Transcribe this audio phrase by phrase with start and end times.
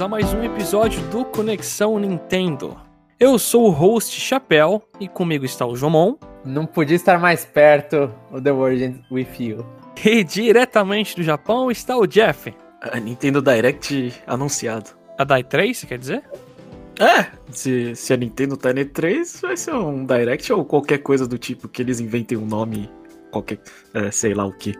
[0.00, 2.76] bem-vindos a mais um episódio do Conexão Nintendo.
[3.18, 6.16] Eu sou o host Chapéu e comigo está o Jomon.
[6.44, 9.66] Não podia estar mais perto o The World With You.
[10.02, 12.54] E diretamente do Japão está o Jeff.
[12.80, 14.90] A Nintendo Direct anunciado.
[15.18, 16.22] A Dai 3, você quer dizer?
[16.98, 21.26] É, se, se a Nintendo tá no E3, vai ser um Direct ou qualquer coisa
[21.26, 22.90] do tipo que eles inventem um nome,
[23.30, 23.58] qualquer,
[23.92, 24.74] é, sei lá o que.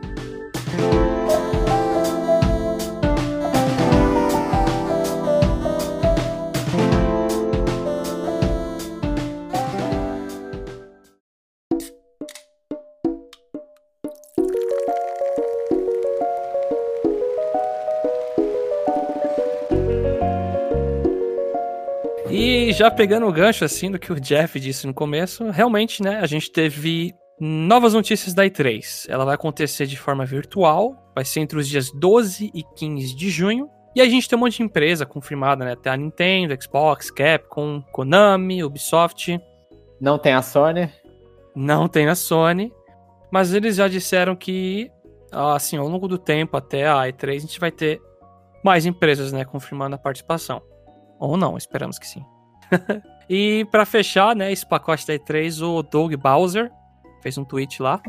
[22.71, 26.21] E já pegando o gancho assim do que o Jeff disse no começo, realmente, né,
[26.21, 29.07] a gente teve novas notícias da E3.
[29.09, 33.29] Ela vai acontecer de forma virtual, vai ser entre os dias 12 e 15 de
[33.29, 33.69] junho.
[33.93, 35.75] E a gente tem um monte de empresa confirmada, né?
[35.75, 39.41] Tem a Nintendo, Xbox, Capcom, Konami, Ubisoft.
[40.01, 40.89] Não tem a Sony.
[41.57, 42.73] Não tem a Sony.
[43.33, 44.93] Mas eles já disseram que,
[45.33, 48.01] assim, ao longo do tempo, até a E3, a gente vai ter
[48.65, 50.63] mais empresas, né, confirmando a participação.
[51.19, 52.25] Ou não, esperamos que sim.
[53.29, 56.71] e para fechar, né, esse pacote da E3, o Doug Bowser
[57.23, 58.01] fez um tweet lá.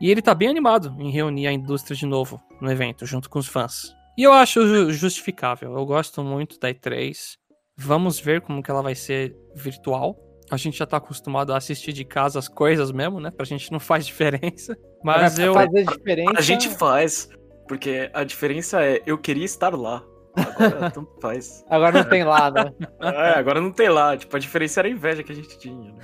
[0.00, 3.38] E ele tá bem animado em reunir a indústria de novo no evento, junto com
[3.38, 3.94] os fãs.
[4.16, 5.76] E eu acho justificável.
[5.76, 7.36] Eu gosto muito da E3.
[7.76, 10.16] Vamos ver como que ela vai ser virtual.
[10.50, 13.30] A gente já tá acostumado a assistir de casa as coisas mesmo, né?
[13.30, 14.76] Pra gente não faz diferença.
[15.02, 15.54] Mas eu.
[15.54, 16.32] Fazer diferença...
[16.36, 17.28] A gente faz.
[17.68, 20.02] Porque a diferença é, eu queria estar lá.
[20.36, 21.64] Agora tanto faz.
[21.70, 22.72] Agora não tem lá, né?
[23.00, 24.16] É, agora não tem lá.
[24.16, 25.92] Tipo, a diferença era a inveja que a gente tinha.
[25.92, 26.02] Né?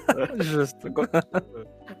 [0.40, 0.88] Justo.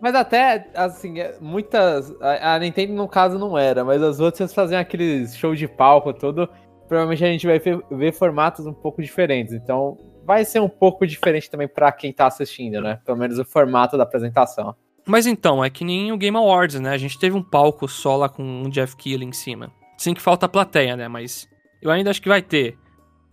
[0.00, 2.14] Mas até, assim, muitas.
[2.20, 6.48] A Nintendo, no caso, não era, mas as outras faziam aqueles show de palco todo.
[6.88, 9.52] Provavelmente a gente vai ver, formatos um pouco diferentes.
[9.52, 13.00] Então, vai ser um pouco diferente também para quem tá assistindo, né?
[13.04, 14.74] Pelo menos o formato da apresentação.
[15.06, 16.90] Mas então, é que nem o Game Awards, né?
[16.90, 19.70] A gente teve um palco só lá com o Jeff Keighley em cima.
[19.98, 21.08] Sim que falta a plateia, né?
[21.08, 21.48] Mas
[21.84, 22.78] eu ainda acho que vai ter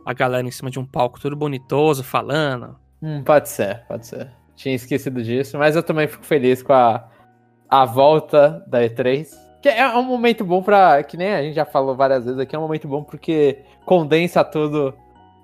[0.05, 2.75] a galera em cima de um palco todo bonitoso, falando.
[3.01, 4.29] Hum, pode ser, pode ser.
[4.55, 7.09] Tinha esquecido disso, mas eu também fico feliz com a,
[7.69, 9.29] a volta da E3.
[9.61, 11.01] Que é um momento bom pra.
[11.01, 14.43] Que nem a gente já falou várias vezes aqui, é um momento bom porque condensa
[14.43, 14.93] tudo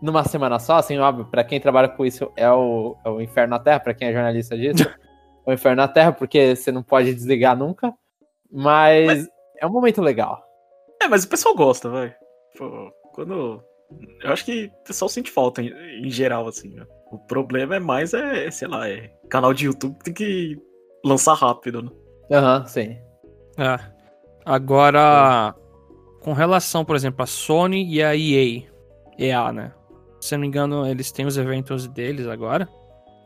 [0.02, 0.78] numa semana só.
[0.78, 3.94] Assim, óbvio, pra quem trabalha com isso é o, é o inferno na Terra, pra
[3.94, 4.84] quem é jornalista disso.
[5.46, 7.94] é o inferno na Terra, porque você não pode desligar nunca.
[8.52, 9.28] Mas, mas...
[9.62, 10.44] é um momento legal.
[11.02, 12.14] É, mas o pessoal gosta, vai.
[12.58, 13.64] Pô, quando.
[14.22, 15.72] Eu acho que o pessoal sente falta em,
[16.06, 16.86] em geral, assim, né?
[17.12, 20.62] O problema é mais, é, sei lá, é canal de YouTube que tem que
[21.06, 21.90] lançar rápido, né?
[22.32, 22.98] Aham, uhum, sim.
[23.58, 23.80] É.
[24.46, 25.56] Agora,
[26.22, 28.64] com relação, por exemplo, a Sony e a EA,
[29.18, 29.74] EA, né?
[30.20, 32.68] Se não me engano, eles têm os eventos deles agora.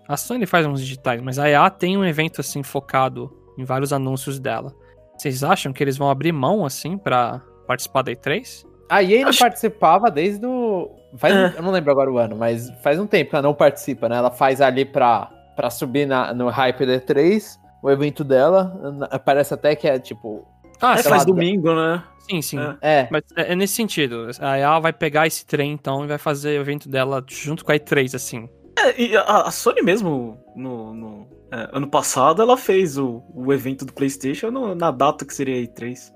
[0.08, 3.94] A Sony faz uns digitais, mas a EA tem um evento assim focado em vários
[3.94, 4.76] anúncios dela.
[5.18, 8.66] Vocês acham que eles vão abrir mão assim para participar da E3?
[8.92, 9.40] A EA não Acho...
[9.40, 10.92] participava desde o.
[11.16, 11.54] Faz, é.
[11.58, 14.18] Eu não lembro agora o ano, mas faz um tempo que ela não participa, né?
[14.18, 19.10] Ela faz ali pra, pra subir na, no Hype D3, o evento dela.
[19.24, 20.46] Parece até que é tipo.
[20.82, 22.04] Ah, é, faz domingo, né?
[22.30, 22.60] Sim, sim.
[22.82, 23.00] É.
[23.00, 23.08] é.
[23.10, 24.28] Mas é, é nesse sentido.
[24.42, 27.72] A EA vai pegar esse trem, então, e vai fazer o evento dela junto com
[27.72, 28.50] a E3, assim.
[28.78, 33.54] É, e a, a Sony mesmo, no, no é, ano passado, ela fez o, o
[33.54, 36.12] evento do PlayStation no, na data que seria a E3,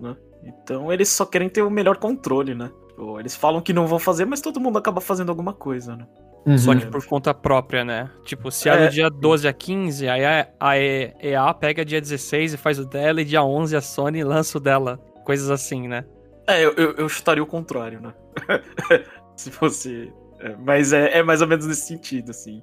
[0.00, 0.16] né?
[0.44, 2.70] Então eles só querem ter o melhor controle, né?
[2.96, 6.06] Tipo, eles falam que não vão fazer, mas todo mundo acaba fazendo alguma coisa, né?
[6.46, 6.56] Uhum.
[6.56, 8.10] Só que por conta própria, né?
[8.24, 10.24] Tipo, se é, é do dia 12 a 15, aí
[10.58, 14.56] a EA pega dia 16 e faz o dela, e dia 11 a Sony lança
[14.56, 14.98] o dela.
[15.24, 16.04] Coisas assim, né?
[16.46, 18.14] É, eu, eu, eu chutaria o contrário, né?
[19.36, 20.12] se fosse.
[20.38, 22.62] É, mas é, é, mais ou menos nesse sentido, assim.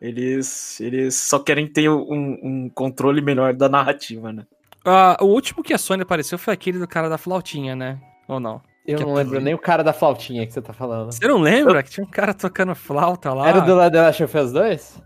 [0.00, 4.44] Eles, eles só querem ter um, um controle melhor da narrativa, né?
[4.86, 8.00] Uh, o último que a Sony apareceu foi aquele do cara da flautinha, né?
[8.28, 8.60] Ou não?
[8.86, 11.12] Eu que não lembro nem o cara da flautinha que você tá falando.
[11.12, 11.84] Você não lembra eu...
[11.84, 13.48] que tinha um cara tocando flauta lá?
[13.48, 15.02] Era do The Last of Us 2?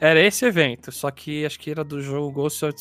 [0.00, 2.74] Era esse evento, só que acho que era do jogo Ghost of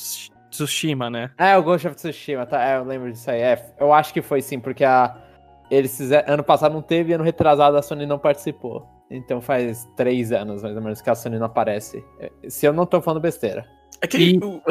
[0.52, 1.32] Tsushima, né?
[1.38, 2.64] É, o Ghost of Tsushima, tá?
[2.64, 3.42] É, eu lembro disso aí.
[3.42, 5.18] É, eu acho que foi sim, porque a...
[5.72, 6.34] eles fizeram...
[6.34, 8.88] ano passado não teve, ano retrasado a Sony não participou.
[9.10, 12.04] Então faz três anos, mais ou menos, que a Sony não aparece.
[12.48, 13.66] Se eu não tô falando besteira.
[14.02, 14.62] É que e o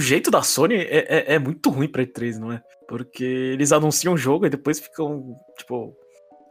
[0.00, 2.62] jeito da Sony é, é, é, muito ruim pra E3, não é?
[2.88, 5.96] Porque eles anunciam o jogo e depois ficam, tipo,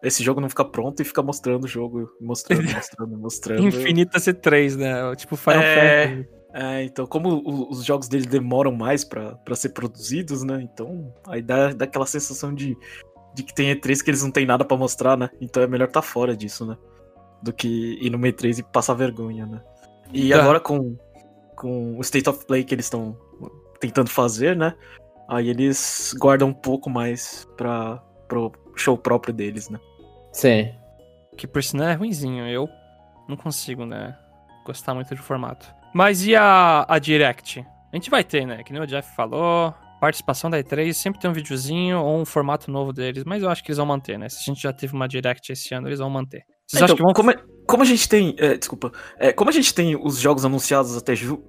[0.04, 3.68] esse jogo não fica pronto e fica mostrando o jogo, mostrando, mostrando, mostrando.
[3.68, 5.16] Infinita C3, né?
[5.16, 6.08] Tipo Final é...
[6.08, 6.42] Fantasy.
[6.54, 10.62] É, então, como os jogos dele demoram mais para ser produzidos, né?
[10.62, 12.76] Então, aí dá, dá aquela sensação de
[13.34, 15.30] de que tem E3 que eles não tem nada pra mostrar, né?
[15.40, 16.78] Então é melhor tá fora disso, né?
[17.42, 19.62] Do que ir no E3 e passar vergonha, né?
[20.14, 20.36] E É.
[20.36, 20.98] agora com,
[21.62, 23.16] com o State of Play que eles estão
[23.80, 24.74] tentando fazer, né?
[25.30, 27.98] Aí eles guardam um pouco mais pra,
[28.28, 29.80] pro show próprio deles, né?
[30.34, 30.72] Sim.
[31.38, 32.48] Que por sinal é ruinzinho.
[32.48, 32.68] Eu
[33.30, 34.18] não consigo, né?
[34.66, 35.68] Gostar muito do formato.
[35.94, 37.66] Mas e a, a Direct?
[37.92, 38.64] A gente vai ter, né?
[38.64, 39.74] Que nem o Jeff falou.
[40.00, 43.64] Participação da E3, sempre tem um videozinho ou um formato novo deles, mas eu acho
[43.64, 44.28] que eles vão manter, né?
[44.30, 46.40] Se a gente já teve uma Direct esse ano, eles vão manter.
[46.68, 47.14] Vocês Então, acham que vão.
[47.14, 47.38] como, é-
[47.68, 48.36] como a gente tem.
[48.40, 48.92] é, desculpa.
[49.20, 51.44] É, como a gente tem os jogos anunciados até ju-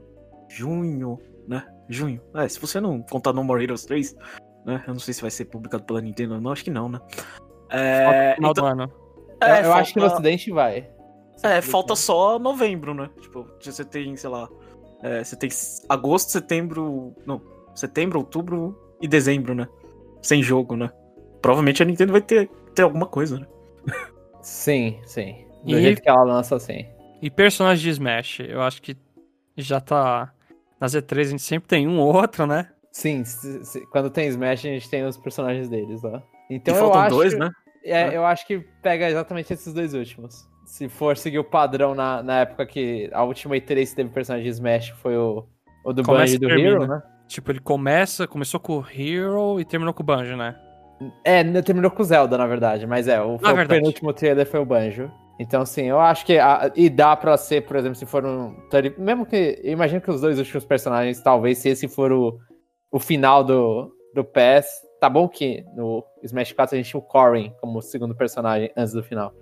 [0.56, 1.18] junho,
[1.48, 1.64] né?
[1.88, 2.20] Junho.
[2.34, 4.14] É, se você não contar No More Heroes 3,
[4.64, 4.82] né?
[4.86, 7.00] Eu não sei se vai ser publicado pela Nintendo ou não, acho que não, né?
[7.70, 8.92] É, Falta final então- do ano.
[9.40, 10.90] é, eu, eu acho que no falta- ocidente vai.
[11.42, 13.10] É, falta só novembro, né?
[13.20, 14.48] Tipo, você tem, sei lá.
[15.02, 15.50] é, você tem
[15.88, 17.14] agosto, setembro.
[17.26, 17.40] Não,
[17.74, 19.66] setembro, outubro e dezembro, né?
[20.22, 20.90] Sem jogo, né?
[21.40, 23.46] Provavelmente a Nintendo vai ter, ter alguma coisa, né?
[24.40, 25.44] Sim, sim.
[25.64, 26.86] Do E- jeito que ela lança, sim.
[27.20, 28.96] E personagens de Smash, eu acho que
[29.56, 30.32] já tá.
[30.82, 32.68] Na Z3 a gente sempre tem um ou outro, né?
[32.90, 36.20] Sim, se- se- quando tem Smash, a gente tem os personagens deles lá.
[36.50, 37.50] Então e eu faltam acho, dois, né?
[37.84, 38.16] É, né?
[38.16, 40.44] eu acho que pega exatamente esses dois últimos.
[40.66, 44.44] Se for seguir o padrão na, na época que a última E3 que teve personagem
[44.50, 45.46] de Smash foi o,
[45.84, 46.68] o do Começa Banjo e do termina.
[46.70, 47.02] Hero, né?
[47.28, 50.56] Tipo, ele começa, começou com o Hero e terminou com o Banjo, né?
[51.24, 53.80] É, terminou com o Zelda, na verdade, mas é, o, Ah, o verdade.
[53.80, 55.08] penúltimo trailer foi o Banjo.
[55.38, 56.38] Então, assim, eu acho que.
[56.38, 58.54] a- e dá pra ser, por exemplo, se for um.
[58.98, 59.60] Mesmo que.
[59.62, 62.38] Eu imagino que os dois últimos personagens, talvez, se esse for o,
[62.90, 64.66] o final do, do PES.
[65.00, 68.92] Tá bom que no Smash 4 a gente tinha o Corrin como segundo personagem antes
[68.92, 69.32] do final.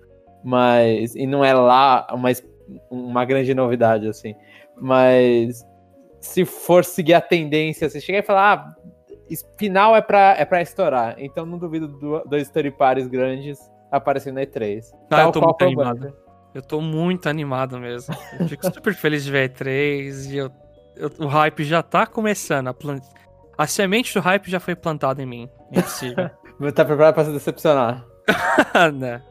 [0.45, 1.15] Mas.
[1.15, 2.31] E não é lá uma,
[2.91, 4.35] uma grande novidade, assim.
[4.77, 5.67] Mas.
[6.21, 8.69] Se for seguir a tendência, você chegar e falar.
[8.69, 8.77] Ah,
[9.57, 11.15] final é pra, é pra estourar.
[11.19, 14.85] Então não duvido do, dois story pares grandes aparecendo na E3.
[15.11, 16.17] Ah, eu tô muito animado.
[16.55, 18.15] Eu tô muito animado mesmo.
[18.39, 20.51] Eu fico super feliz de ver a E3 e eu,
[20.97, 22.69] eu- o hype já tá começando.
[22.69, 23.01] A, plan-
[23.57, 25.49] a semente do hype já foi plantada em mim.
[25.73, 26.31] É impossível.
[26.75, 28.05] Tá preparado pra se decepcionar.
[28.95, 29.23] né?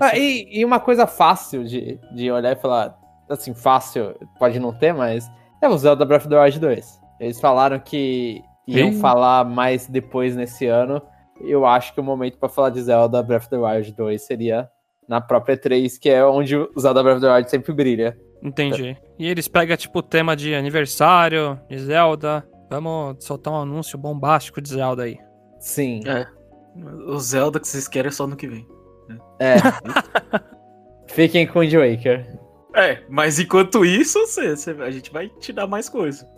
[0.00, 2.96] Ah, e, e uma coisa fácil de, de olhar e falar,
[3.28, 5.28] assim, fácil, pode não ter, mas
[5.60, 7.00] é o Zelda Breath of the Wild 2.
[7.18, 11.02] Eles falaram que iam falar mais depois nesse ano.
[11.40, 14.68] Eu acho que o momento pra falar de Zelda Breath of the Wild 2 seria
[15.08, 18.18] na própria E3, que é onde o Zelda Breath of the Wild sempre brilha.
[18.42, 18.96] Entendi.
[19.18, 22.46] E eles pegam, tipo, o tema de aniversário, de Zelda.
[22.70, 25.18] Vamos soltar um anúncio bombástico de Zelda aí.
[25.60, 26.00] Sim.
[26.06, 26.26] É.
[27.06, 28.66] O Zelda que vocês querem é só no que vem.
[29.40, 29.54] É.
[31.08, 32.26] Fiquem com o Wind Waker.
[32.74, 36.28] É, mas enquanto isso, você, você- a gente vai te dar mais coisa.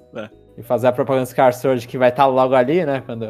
[0.56, 3.00] E fazer a propaganda do Scar Sword que vai estar logo ali, né?
[3.04, 3.24] Quando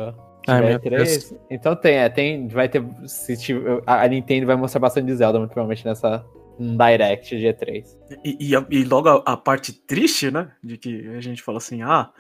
[0.49, 1.35] Meu três.
[1.51, 2.49] Então tem, é, tem.
[2.49, 2.85] Vai ter.
[3.07, 6.25] Se tiver, a Nintendo vai mostrar bastante de Zelda, muito provavelmente, nessa
[6.59, 7.85] Direct G3.
[8.25, 10.51] E, e, e logo a, a parte triste, né?
[10.63, 12.11] De que a gente fala assim, ah,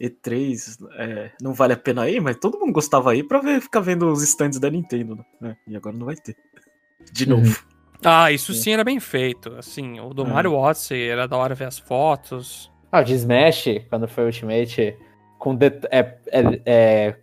[0.00, 3.80] E3 é, não vale a pena ir, mas todo mundo gostava aí pra ver, ficar
[3.80, 5.56] vendo os stands da Nintendo, né?
[5.66, 6.36] É, E agora não vai ter.
[7.12, 7.38] De Uhum.
[7.38, 7.64] novo.
[8.04, 9.54] Ah, isso sim era bem feito.
[9.58, 10.26] Assim, o do É.
[10.28, 12.70] Mario Odyssey era da hora ver as fotos.
[12.90, 14.96] Ah, o de Smash, quando foi o Ultimate,
[15.38, 15.52] com
[15.90, 17.16] é, é- é,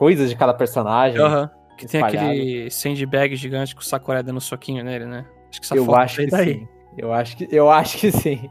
[0.00, 1.20] coisas de cada personagem.
[1.20, 1.50] Aham.
[1.76, 5.26] Que tem aquele sandbag gigante com o Sakurai dando soquinho nele, né?
[5.50, 6.54] Acho que essa Eu foto acho que daí.
[6.54, 6.68] sim.
[6.96, 8.48] Eu acho que, eu acho que sim.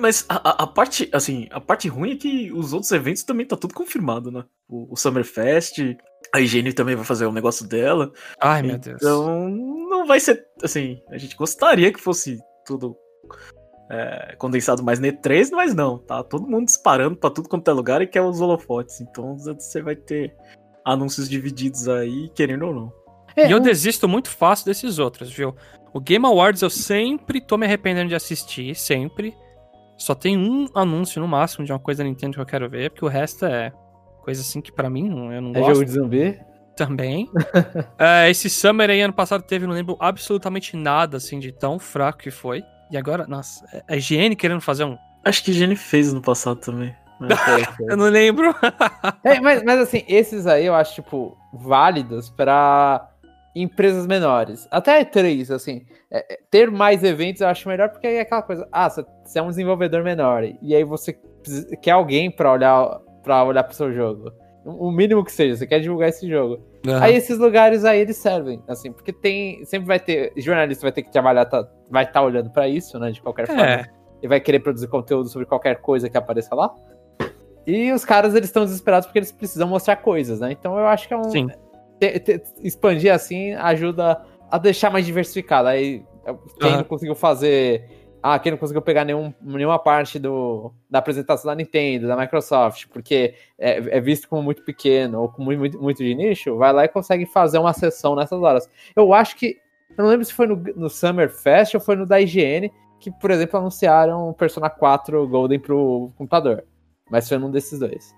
[0.00, 3.46] Mas a, a- a parte, assim, a parte ruim é que os outros eventos também
[3.46, 4.44] tá tudo confirmado, né?
[4.68, 5.96] O, o Summerfest,
[6.34, 8.12] a Higiene também vai fazer o negócio dela.
[8.40, 8.98] Ai, meu Deus.
[9.00, 12.94] Então, não vai ser, assim, a gente gostaria que fosse tudo
[13.90, 17.74] é, condensado mais na E3, mas não, tá todo mundo disparando pra tudo quanto é
[17.74, 19.00] lugar e quer os holofotes.
[19.00, 20.34] Então você vai ter
[20.92, 22.92] anúncios divididos aí, querendo ou não.
[23.36, 25.54] E eu desisto muito fácil desses outros, viu?
[25.92, 29.34] O Game Awards eu sempre tô me arrependendo de assistir, sempre.
[29.96, 32.90] Só tem um anúncio no máximo de uma coisa da Nintendo que eu quero ver,
[32.90, 33.72] porque o resto é
[34.22, 36.40] coisa assim que pra mim eu não É gosto jogo de zumbi?
[36.76, 37.28] também.
[37.98, 42.18] É, esse Summer aí ano passado teve, não lembro absolutamente nada assim de tão fraco
[42.20, 42.62] que foi.
[42.90, 44.96] E agora, nossa, a IGN querendo fazer um.
[45.24, 46.94] Acho que a Higiene fez no passado também.
[47.20, 47.28] Né?
[47.88, 48.54] Eu não lembro.
[49.24, 53.08] É, mas, mas assim, esses aí eu acho, tipo, válidos pra
[53.54, 54.66] empresas menores.
[54.70, 55.82] Até três, assim.
[56.10, 58.66] é, é, ter mais eventos eu acho melhor, porque aí é aquela coisa.
[58.72, 59.04] Ah, você
[59.38, 60.44] é um desenvolvedor menor.
[60.62, 61.18] E aí você
[61.82, 64.32] quer alguém pra olhar para olhar pro seu jogo.
[64.64, 66.60] O mínimo que seja, você quer divulgar esse jogo.
[67.00, 69.64] Aí esses lugares aí eles servem, assim, porque tem.
[69.64, 70.32] Sempre vai ter.
[70.36, 73.10] Jornalista vai ter que trabalhar, tá- vai estar olhando pra isso, né?
[73.10, 73.62] De qualquer forma.
[73.66, 73.84] É,
[74.22, 76.72] e vai querer produzir conteúdo sobre qualquer coisa que apareça lá.
[77.68, 80.50] E os caras, eles estão desesperados porque eles precisam mostrar coisas, né?
[80.52, 81.24] Então eu acho que é um.
[81.24, 81.48] sim.
[82.00, 85.68] te- te- expandir assim ajuda a deixar mais diversificado.
[85.68, 86.02] Aí
[86.58, 86.76] quem Aham.
[86.78, 87.84] não conseguiu fazer.
[88.22, 92.86] Ah, quem não conseguiu pegar nenhum, nenhuma parte do, da apresentação da Nintendo, da Microsoft,
[92.90, 96.72] porque é, é visto como muito pequeno ou como muito, muito, muito de nicho, vai
[96.72, 98.66] lá e consegue fazer uma sessão nessas horas.
[98.96, 99.58] Eu acho que.
[99.90, 103.10] Eu não lembro se foi no, no Summer Fest ou foi no da IGN, que,
[103.10, 106.64] por exemplo, anunciaram o Persona 4 Golden pro computador.
[107.10, 108.14] Mas foi num desses dois.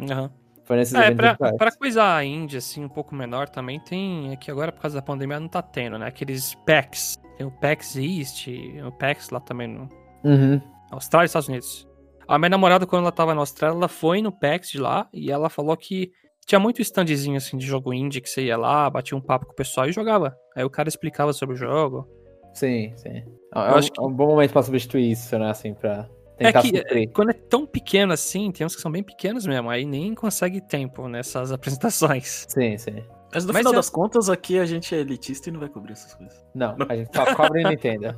[0.00, 0.30] Aham.
[0.64, 4.32] Foi nesses É, pra, pra coisa a indie, assim, um pouco menor também, tem.
[4.32, 6.06] É que agora, por causa da pandemia, não tá tendo, né?
[6.06, 7.16] Aqueles packs.
[7.36, 8.46] Tem o PAX East,
[8.86, 9.88] o PAX lá também no
[10.24, 10.60] Uhum.
[10.90, 11.88] Austrália e Estados Unidos.
[12.28, 15.30] A minha namorada, quando ela tava na Austrália, ela foi no PAX de lá e
[15.32, 16.12] ela falou que
[16.46, 19.52] tinha muito standzinho, assim, de jogo indie, que você ia lá, batia um papo com
[19.52, 20.36] o pessoal e jogava.
[20.56, 22.06] Aí o cara explicava sobre o jogo.
[22.54, 23.08] Sim, sim.
[23.08, 25.50] É, Eu acho que- é um bom momento pra substituir isso, né?
[25.50, 26.08] Assim, pra
[26.38, 27.02] É que suprir.
[27.02, 30.14] é, quando é tão pequeno assim, tem uns que são bem pequenos mesmo, aí nem
[30.14, 32.46] consegue tempo nessas apresentações.
[32.48, 33.04] Sim, sim.
[33.34, 35.68] Mas no Mas final é- das contas, aqui a gente é elitista e não vai
[35.68, 36.44] cobrir essas coisas.
[36.54, 38.14] Não, a gente só cobra e Nintendo.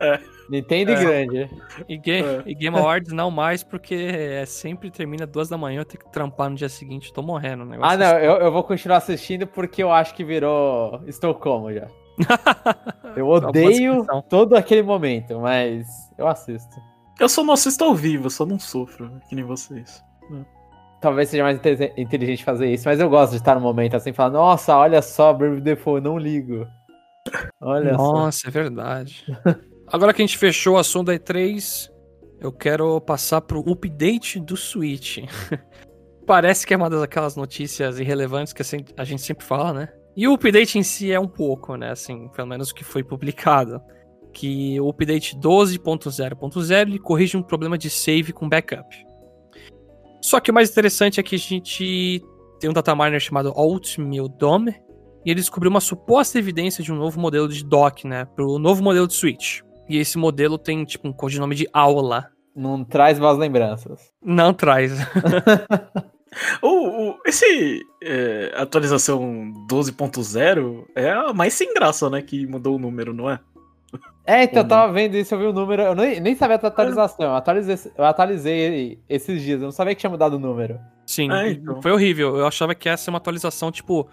[0.00, 0.20] É.
[0.50, 0.94] Nintendo É.
[0.94, 1.50] e grande.
[1.88, 2.42] E, Ga- É.
[2.44, 6.10] e Game Awards não mais, porque é, sempre termina duas da manhã, eu tenho que
[6.12, 7.62] trampar no dia seguinte, tô morrendo.
[7.62, 11.72] O negócio Ah, não, eu, eu vou continuar assistindo porque eu acho que virou Estocolmo
[11.72, 11.86] já.
[13.16, 15.86] Eu odeio todo aquele momento, mas
[16.18, 16.76] eu assisto.
[17.18, 20.02] Eu só não assisto ao vivo, eu só não sofro, que nem vocês.
[21.00, 24.12] Talvez seja mais inte- inteligente fazer isso, mas eu gosto de estar no momento assim,
[24.12, 26.66] falar, nossa, olha só, Brave Default, não ligo.
[27.60, 28.12] Olha só.
[28.12, 29.24] Nossa, é verdade.
[29.86, 31.88] Agora que a gente fechou o assunto da E3,
[32.40, 35.18] eu quero passar pro update do Switch.
[36.26, 38.62] Parece que é uma daquelas notícias irrelevantes que
[38.96, 39.88] a gente sempre fala, né?
[40.16, 41.90] E o update em si é um pouco, né?
[41.90, 43.80] Assim, pelo menos o que foi publicado.
[44.38, 48.86] Que o update 12.0.0 ele corrige um problema de save com backup.
[50.22, 52.22] Só que o mais interessante é que a gente
[52.60, 54.76] tem um dataminer chamado Altmil Dome,
[55.26, 58.80] e ele descobriu uma suposta evidência de um novo modelo de dock, né, pro novo
[58.82, 59.60] modelo de Switch.
[59.88, 62.28] E esse modelo tem, tipo, um codinome de aula.
[62.54, 64.12] Não traz boas lembranças.
[64.22, 64.92] Não traz.
[66.62, 66.68] O,
[67.12, 72.20] o- esse é, atualização 12.0 é a mais sem graça, né?
[72.20, 73.40] Que mudou o número, não é?
[74.26, 76.68] É, então eu tava vendo isso, eu vi o número, eu nem, nem sabia da
[76.68, 80.78] atualização, eu atualizei, eu atualizei esses dias, eu não sabia que tinha mudado o número.
[81.06, 81.80] Sim, É, então.
[81.80, 82.36] foi horrível.
[82.36, 84.06] Eu achava que essa é uma atualização, tipo,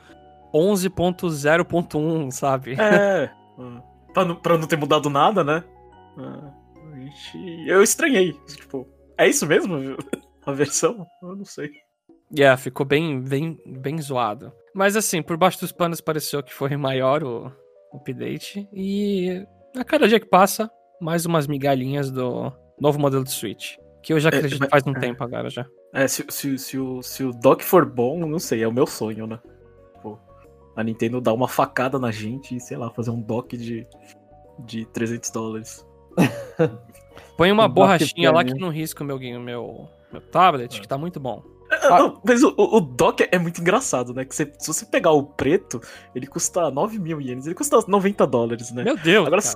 [0.54, 2.76] 11.0.1, sabe?
[2.80, 3.30] É.
[3.60, 3.82] ah,
[4.14, 5.64] pra, não, pra não ter mudado nada, né?
[6.18, 6.52] Ah,
[7.68, 8.34] eu estranhei.
[8.48, 9.76] Tipo, é isso mesmo?
[10.46, 11.06] A versão?
[11.22, 11.72] Eu não sei.
[12.36, 14.52] Yeah, ficou bem, bem, bem zoado.
[14.74, 17.52] Mas assim, por baixo dos panos pareceu que foi maior o
[17.94, 18.68] update.
[18.72, 19.46] E
[19.82, 20.70] a cada dia que passa,
[21.02, 23.76] mais umas migalhinhas do novo modelo de Switch.
[24.02, 25.00] Que eu já É, acredito mas- faz um é.
[25.00, 25.66] tempo agora já.
[25.94, 28.86] É, se, se, se, o, se o dock for bom, não sei, é o meu
[28.86, 29.40] sonho, né?
[29.96, 30.20] Tipo,
[30.76, 33.88] a Nintendo dar uma facada na gente e, sei lá, fazer um dock de,
[34.60, 35.86] de 300 dólares.
[37.38, 40.98] Põe uma Um borrachinha lá que não risca o meu, meu, meu tablet, que tá
[40.98, 41.44] muito bom.
[41.72, 44.24] É, não, Mas o, o, dock é muito engraçado, né?
[44.24, 45.82] Que você- se você pegar o preto,
[46.14, 48.84] ele custa 9 mil ienes, ele custa 90 dólares, né?
[48.84, 49.56] Meu Deus, Agora, se,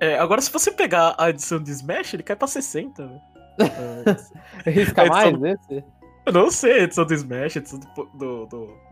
[0.00, 3.06] é, agora, se você pegar a edição de Smash, ele cai pra 60.
[3.06, 3.20] velho.
[4.66, 5.84] Risca mais esse?
[6.26, 8.46] eu não sei, a edição do Smash, a edição do, do,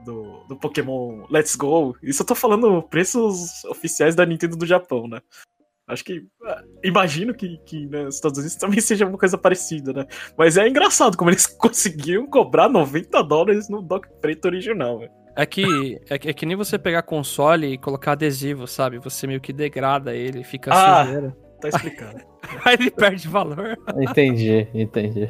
[0.04, 1.96] do, do, Pokémon Let's Go.
[2.02, 5.20] Isso eu tô falando preços oficiais da Nintendo do Japão, né?
[5.86, 6.26] Acho que.
[6.44, 10.06] ah, Imagino que, que né, nos Estados Unidos também seja uma coisa parecida, né?
[10.38, 15.23] Mas é engraçado como eles conseguiram cobrar 90 dólares no dock preto original, velho.
[15.36, 18.98] É que, é, que- é que nem você pegar console e colocar adesivo, sabe?
[18.98, 21.04] Você meio que degrada ele, fica Ah.
[21.04, 21.36] sujeira.
[21.60, 22.20] Tá explicado.
[22.64, 23.76] Aí ele perde valor.
[23.98, 25.28] Entendi, entendi.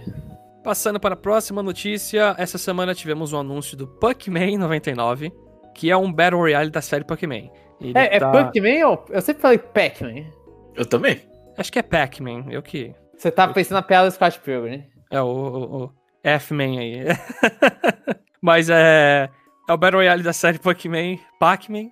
[0.63, 5.33] Passando para a próxima notícia, essa semana tivemos um anúncio do Pac-Man 99,
[5.75, 7.51] que é um Battle Royale da série Pac-Man.
[7.95, 9.05] É, é tá- Pac-Man ou...
[9.11, 10.25] Eu sempre falei Pac-Man.
[10.75, 11.21] Eu também.
[11.57, 12.93] Acho que é Pac-Man, eu que...
[13.17, 14.85] Você tá pensando na piada do Scott Pilgrim.
[15.11, 15.91] É o, o, o
[16.25, 17.05] F-Man aí.
[18.43, 19.29] Mas é,
[19.68, 21.88] é o Battle Royale da série Pac-Man, Pac-Man,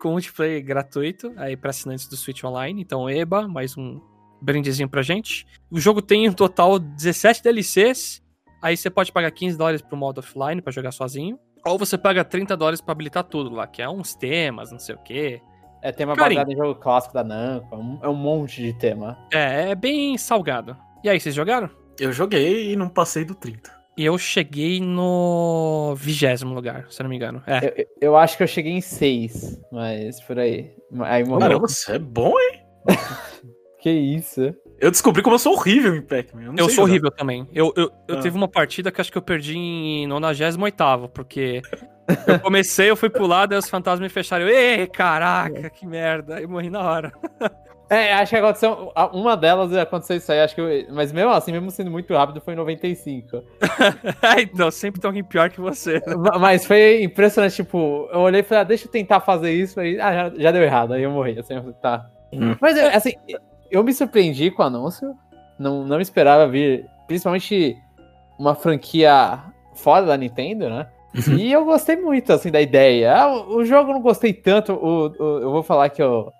[0.00, 2.80] com multiplayer gratuito, aí para assinantes do Switch Online.
[2.82, 4.00] Então, EBA, mais um
[4.42, 5.46] brindezinho pra gente.
[5.70, 8.22] O jogo tem um total de 17 DLCs,
[8.60, 11.38] aí você pode pagar 15 dólares pro modo offline pra jogar sozinho.
[11.66, 14.94] Ou você paga 30 dólares pra habilitar tudo lá, que é uns temas, não sei
[14.94, 15.40] o quê.
[15.80, 16.40] É tema Carinho.
[16.40, 19.18] baseado em jogo clássico da Namco, é um- é um monte de tema.
[19.32, 20.76] É, é bem salgado.
[21.02, 21.70] E aí, vocês jogaram?
[22.00, 23.70] Eu joguei e não passei do 30.
[23.96, 27.42] E eu cheguei no vigésimo lugar, se eu não me engano.
[27.46, 27.58] É.
[27.66, 30.72] Eu, eu- eu acho que eu cheguei em seis, mas por aí.
[31.02, 31.40] Aí morreu.
[31.40, 32.60] Caramba, você é bom, hein?
[33.80, 34.40] Que isso?
[34.80, 36.40] Eu descobri como eu sou horrível em Pac-Man.
[36.44, 36.90] não Eu sei sou jogar.
[36.90, 37.46] horrível também.
[37.52, 38.20] Eu, eu, eu Ah.
[38.22, 41.60] teve uma partida que acho que eu perdi em 98, porque
[42.26, 44.46] Eu comecei, eu fui pro lado, aí os fantasmas me fecharam.
[44.48, 46.36] Eu, Ei, caraca, que merda.
[46.36, 47.12] Aí morri na hora.
[47.90, 48.92] É, acho que aconteceu.
[49.12, 50.60] Uma delas aconteceu isso aí, acho que.
[50.60, 53.36] Eu, mas mesmo assim, mesmo sendo muito rápido, foi em 95.
[54.22, 55.94] É, então, sempre tem alguém pior que você.
[56.06, 56.14] né?
[56.16, 59.78] Ma- Mas foi impressionante, tipo, eu olhei e falei, ah, deixa eu tentar fazer isso,
[59.78, 62.06] aí, ah, já, já deu errado, aí eu morri, assim, eu tá.
[62.32, 62.56] Hum.
[62.60, 63.12] Mas, eu- assim,
[63.70, 65.14] eu me surpreendi com o anúncio,
[65.58, 67.76] não, não esperava vir, principalmente
[68.38, 69.40] uma franquia
[69.74, 70.86] fora da Nintendo, né?
[71.14, 71.36] Uhum.
[71.36, 73.14] E eu gostei muito, assim, da ideia.
[73.14, 76.32] Ah, o, o jogo eu não gostei tanto, o, o- eu vou falar que o,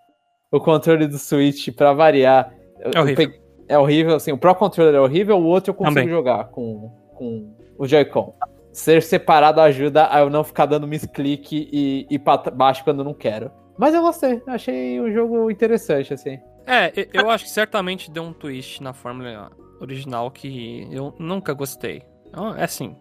[0.57, 3.33] o controle do Switch, pra variar, É horrível.
[3.69, 6.09] é horrível, assim, o Pro Controller é horrível, o outro eu consigo Também.
[6.09, 8.35] jogar com, com o Joy-Con.
[8.73, 13.15] Ser separado ajuda a eu não ficar dando misclick e ir pra baixo quando não
[13.15, 13.51] quero.
[13.79, 16.39] Mas eu gostei, achei o jogo interessante, assim.
[16.67, 22.03] É, eu acho que certamente deu um twist na fórmula original que eu nunca gostei.
[22.29, 22.97] Então, É assim,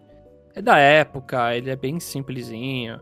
[0.54, 3.00] é da época, ele é bem simplesinho.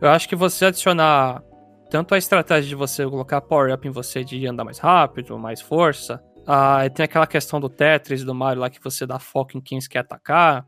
[0.00, 1.42] Eu acho que você adicionar
[1.90, 6.22] tanto a estratégia de você colocar power-up em você de andar mais rápido, mais força.
[6.46, 9.60] Ah, e tem aquela questão do Tetris do Mario lá que você dá foco em
[9.60, 10.66] quem você quer atacar.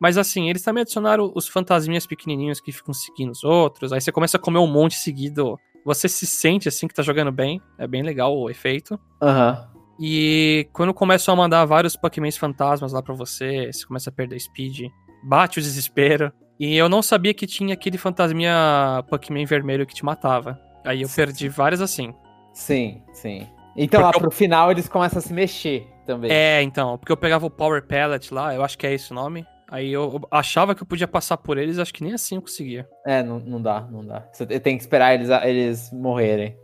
[0.00, 3.92] Mas assim, eles também adicionaram os fantasminhas pequenininhos que ficam seguindo os outros.
[3.92, 5.58] Aí você começa a comer um monte seguido.
[5.84, 7.60] Você se sente assim que tá jogando bem.
[7.78, 8.98] É bem legal o efeito.
[9.22, 9.68] Aham.
[10.00, 14.40] E quando começam a mandar vários Pokémons fantasmas lá pra você, você começa a perder
[14.40, 14.90] speed,
[15.22, 16.32] bate o desespero.
[16.60, 20.60] E eu não sabia que tinha aquele fantasminha Pokémon vermelho que te matava.
[20.84, 22.14] Aí eu Sim, perdi várias assim.
[22.52, 23.48] Sim, sim.
[23.74, 26.30] Então, lá Porque pro final eles começam a se mexer também.
[26.30, 29.14] É, então, porque eu pegava o Power Pellet lá, eu acho que é esse o
[29.14, 29.46] nome.
[29.70, 32.42] Aí eu eu achava que eu podia passar por eles, acho que nem assim eu
[32.42, 32.86] conseguia.
[33.06, 34.28] É, não, não dá, não dá.
[34.30, 36.58] Você tem que esperar eles, eles morrerem.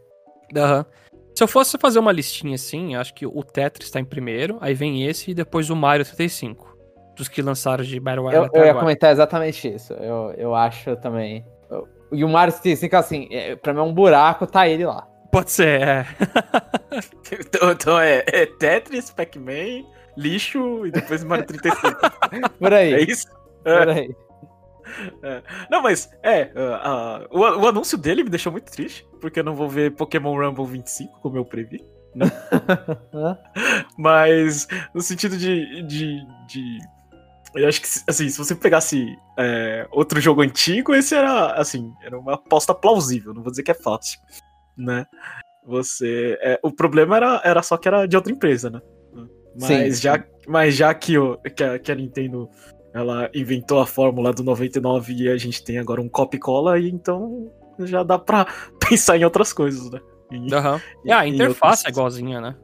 [0.54, 0.84] Aham.
[1.34, 4.58] Se eu fosse fazer uma listinha assim, eu acho que o Tetris tá em primeiro,
[4.60, 6.75] aí vem esse e depois o Mario 35.
[7.16, 8.84] Dos que lançaram de Battle Royale Eu, até eu ia agora.
[8.84, 9.94] comentar exatamente isso.
[9.94, 11.44] Eu, eu acho também.
[11.70, 15.06] Eu- e o Mario 65, assim, é, pra mim é um buraco, tá ele lá.
[15.32, 16.06] Pode ser, é.
[17.40, 19.84] Então, então é, é Tetris, Pac-Man,
[20.16, 21.96] lixo e depois Mario 35.
[22.58, 23.26] Por aí, é isso?
[23.64, 23.78] É.
[23.78, 24.16] por aí.
[25.68, 29.44] Não, mas é, ah, ah, o, o anúncio dele me deixou muito triste, porque eu
[29.44, 31.84] não vou ver Pokémon Rumble 25, como eu previ.
[32.14, 32.26] né?
[33.98, 35.82] Mas no sentido de.
[35.82, 36.78] de, de
[37.56, 42.18] eu acho que, assim, se você pegasse é, outro jogo antigo, esse era, assim, era
[42.18, 44.20] uma aposta plausível, não vou dizer que é fácil,
[44.76, 45.06] né?
[45.66, 46.38] Você.
[46.40, 48.80] é, o problema era, era só que era de outra empresa, né?
[49.58, 52.48] Mas, Sim, já, mas já que, o, que, a, que a Nintendo
[52.94, 57.50] ela inventou a fórmula do 99 e a gente tem agora um copy-cola, e então
[57.80, 58.46] já dá pra
[58.88, 59.98] pensar em outras coisas, né?
[60.30, 60.80] Em- Aham.
[61.04, 62.54] em- É, a interface é outros- igualzinha, né?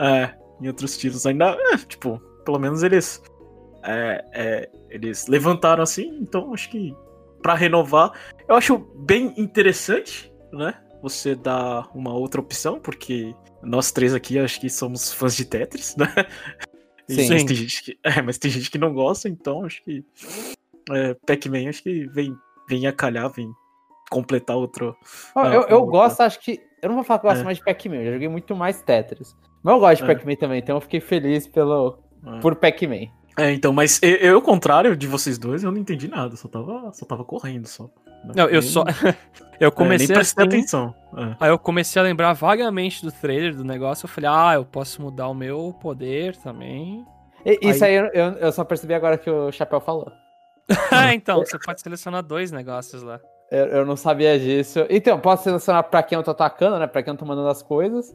[0.00, 3.22] é, em outros títulos ainda, é, tipo, pelo menos eles
[3.82, 6.94] é, é, eles levantaram assim, então acho que
[7.42, 8.12] pra renovar,
[8.48, 10.74] eu acho bem interessante, né?
[11.02, 15.96] Você dar uma outra opção, porque nós três aqui acho que somos fãs de Tetris,
[15.96, 16.06] né?
[17.08, 17.28] Sim.
[17.28, 20.04] Mas tem gente que, é, mas tem gente que não gosta, então acho que
[20.92, 22.34] é, Pac-Man acho que vem,
[22.68, 23.50] vem a calhar, vem
[24.10, 24.94] completar outro.
[25.34, 26.60] Ah, eu, eu o- gosto, acho que.
[26.82, 27.44] Eu não vou falar que eu gosto É.
[27.44, 29.36] mais de Pac-Man, eu já joguei muito mais Tetris.
[29.62, 30.14] Mas eu gosto de É.
[30.14, 32.40] Pac-Man também, então eu fiquei feliz pelo, É.
[32.40, 33.08] por Pac-Man.
[33.40, 36.48] É, então, mas eu, eu, ao contrário de vocês dois, eu não entendi nada, só
[36.48, 37.88] tava, só tava correndo só.
[38.34, 38.84] Não, eu Nem- só.
[39.58, 40.94] eu é, comecei nem prestei assim, atenção.
[41.16, 41.36] É.
[41.40, 44.04] Aí eu comecei a lembrar vagamente do trailer do negócio.
[44.04, 47.04] Eu falei, ah, eu posso mudar o meu poder também.
[47.46, 50.10] E- Isso aí, eu, eu- eu só percebi agora que o Chapéu falou.
[50.90, 53.18] ah, então, você pode selecionar dois negócios lá.
[53.50, 54.86] Eu, eu não sabia disso.
[54.90, 56.86] Então, posso selecionar pra quem eu tô atacando, né?
[56.86, 58.14] Pra quem eu tô mandando as coisas.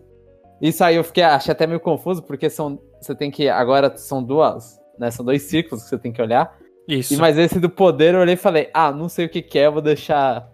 [0.62, 2.80] Isso aí eu fiquei, achei até meio confuso, porque são.
[3.02, 3.50] Você tem que.
[3.50, 4.80] Agora são duas.
[5.00, 5.12] Né?
[5.12, 6.56] São dois círculos que você tem que olhar.
[6.88, 7.14] Isso.
[7.14, 9.58] E, mas esse do poder eu olhei e falei, ah, não sei o que, que
[9.60, 10.48] é, eu vou deixar.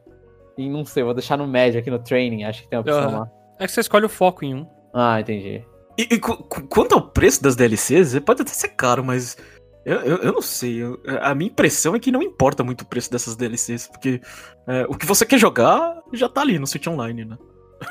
[0.57, 2.99] Em não sei, vou deixar no médio aqui no training, acho que tem a opção
[2.99, 3.19] Aham.
[3.19, 3.31] lá.
[3.59, 4.67] É que você escolhe o foco em um.
[4.93, 5.63] Ah, entendi.
[5.97, 9.37] E, e qu- qu- quanto ao preço das DLCs, pode até ser caro, mas
[9.85, 10.81] eu, eu, eu não sei.
[10.83, 14.21] eu- a minha impressão é que não importa muito o preço dessas DLCs, porque
[14.67, 17.37] é, o que você quer jogar já tá ali no Switch Online, né?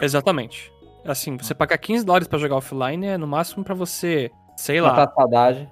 [0.00, 0.72] Exatamente.
[1.04, 4.96] Assim, você pagar 15 dólares pra jogar offline é no máximo pra você, sei Matar
[4.96, 5.04] lá.
[5.04, 5.68] a saudade.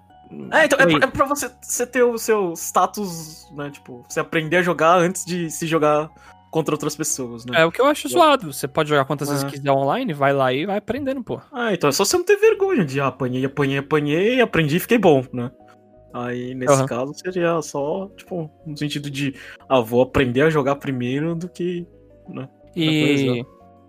[0.53, 3.71] É, então, é, é pra você, você ter o seu status, né?
[3.71, 6.11] Tipo, você aprender a jogar antes de se jogar
[6.51, 7.61] contra outras pessoas, né?
[7.61, 8.53] É o que eu acho zoado.
[8.53, 9.49] Você pode jogar quantas vezes É.
[9.49, 11.41] quiser online, vai lá e vai aprendendo, pô.
[11.53, 14.81] Ah, então é só você não ter vergonha de ah, apanhei, apanhei, apanhei, aprendi e
[14.81, 15.51] fiquei bom, né?
[16.13, 16.87] Aí, nesse Aham.
[16.87, 19.35] caso, seria só, tipo, no sentido de,
[19.69, 21.87] ah, vou aprender a jogar primeiro do que.
[22.75, 23.45] E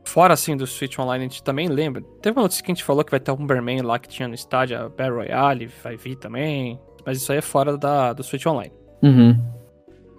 [0.09, 2.01] fora assim do Switch Online, a gente também lembra.
[2.21, 4.27] Teve uma notícia que a gente falou que vai ter um Bomberman lá que tinha
[4.27, 6.79] no estádio, a Battle Royale, vai vir também.
[7.05, 8.73] Mas isso aí é fora da, do Switch Online.
[9.01, 9.39] Uhum.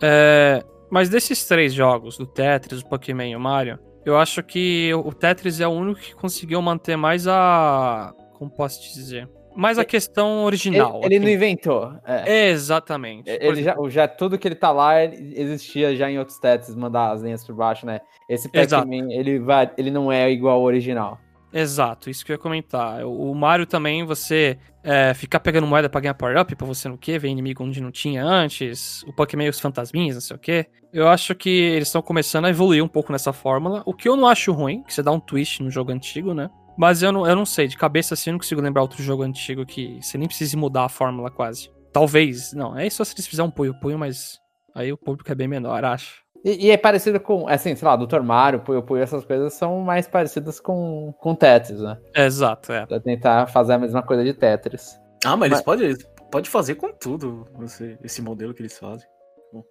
[0.03, 4.93] É, Mas desses três jogos, do Tetris, o Pokémon e o Mario, eu acho que
[4.95, 8.15] o Tetris é o único que conseguiu manter mais a.
[8.35, 9.29] Como posso te dizer?
[9.55, 10.97] Mais a questão original.
[10.97, 11.25] Ele, ele assim.
[11.25, 11.93] não inventou.
[12.05, 12.49] É.
[12.49, 13.29] Exatamente.
[13.29, 17.23] Ele já, já, tudo que ele tá lá existia já em outros Tetris, mandar as
[17.23, 18.01] linhas por baixo, né?
[18.29, 18.49] Esse.
[18.49, 21.19] Pac-Man, ele, vai, ele não é igual ao original.
[21.53, 23.05] Exato, isso que eu ia comentar.
[23.05, 26.97] O o Mario também, você é, ficar pegando moeda pra ganhar power-up, pra você não
[26.97, 30.39] quê, ver inimigo onde não tinha antes, o Pokémon e os fantasminhas, não sei o
[30.39, 30.67] quê.
[30.93, 34.17] Eu acho que eles estão começando a evoluir um pouco nessa fórmula, o que eu
[34.17, 36.51] não acho ruim, que você dá um twist no jogo antigo, né?
[36.77, 39.23] Mas eu não, eu não sei, de cabeça assim eu não consigo lembrar outro jogo
[39.23, 41.71] antigo que você nem precise mudar a fórmula quase.
[41.93, 44.39] Talvez, não, é só se eles fizerem um punho-punho, mas
[44.75, 46.23] aí o público é bem menor, acho.
[46.45, 48.21] E, e é parecido com, assim, sei lá, Dr.
[48.23, 51.99] Mario, Puyo Puyo, essas coisas são mais parecidas com, com Tetris, né?
[52.17, 52.87] Exato, é.
[52.87, 54.99] Pra tentar fazer a mesma coisa de Tetris.
[55.25, 55.97] Ah, mas, Mas- eles podem
[56.31, 59.07] pode fazer com tudo esse, esse modelo que eles fazem.
[59.53, 59.63] Bom,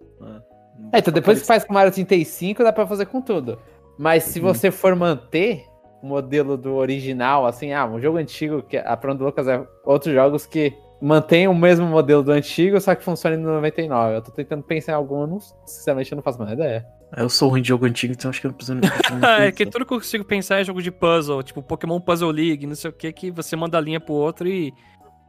[0.92, 3.58] é, É, então depois que faz com Mario 35, dá pra fazer com tudo.
[3.98, 4.46] Mas se Uhum.
[4.46, 5.64] você for manter
[6.02, 10.46] modelo do original, assim, ah, um jogo antigo, que a Pronto Lucas é outros jogos
[10.46, 14.16] que mantém o mesmo modelo do antigo, só que funciona no 99.
[14.16, 16.86] Eu tô tentando pensar em algum, sinceramente eu não faço mais ideia.
[17.16, 18.78] Eu sou ruim de jogo antigo, então acho que eu não preciso
[19.40, 22.66] é que tudo que eu consigo pensar é jogo de puzzle, tipo Pokémon Puzzle League,
[22.66, 24.72] não sei o que, que você manda a linha pro outro e.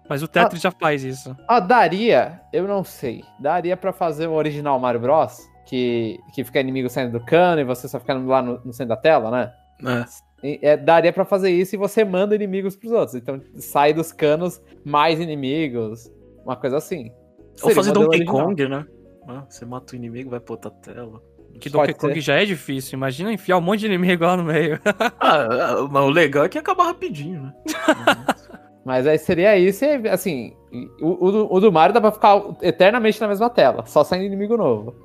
[0.09, 1.35] Mas o Tetris já faz isso.
[1.47, 3.23] Ah, daria, eu não sei.
[3.39, 5.49] Daria pra fazer o original Mario Bros.
[5.65, 8.89] Que, que fica inimigo saindo do cano e você só fica lá no, no centro
[8.89, 9.53] da tela, né?
[9.85, 10.05] É.
[10.43, 13.15] É, daria pra fazer isso e você manda inimigos pros outros.
[13.15, 16.11] Então sai dos canos mais inimigos.
[16.43, 17.11] Uma coisa assim.
[17.51, 18.45] Ou Seria fazer Donkey original.
[18.47, 18.85] Kong, né?
[19.27, 21.21] Ah, Você mata o inimigo, vai pra outra tela.
[21.59, 22.97] Que Pode Donkey Kong já é difícil.
[22.97, 24.79] Imagina enfiar um monte de inimigo lá no meio.
[25.19, 25.45] Ah,
[25.77, 27.53] ah, mas o legal é que acaba rapidinho, né?
[28.83, 30.53] Mas aí seria isso e, assim,
[30.99, 34.25] o, o do- o do Mario dá pra ficar eternamente na mesma tela, só saindo
[34.25, 34.95] inimigo novo.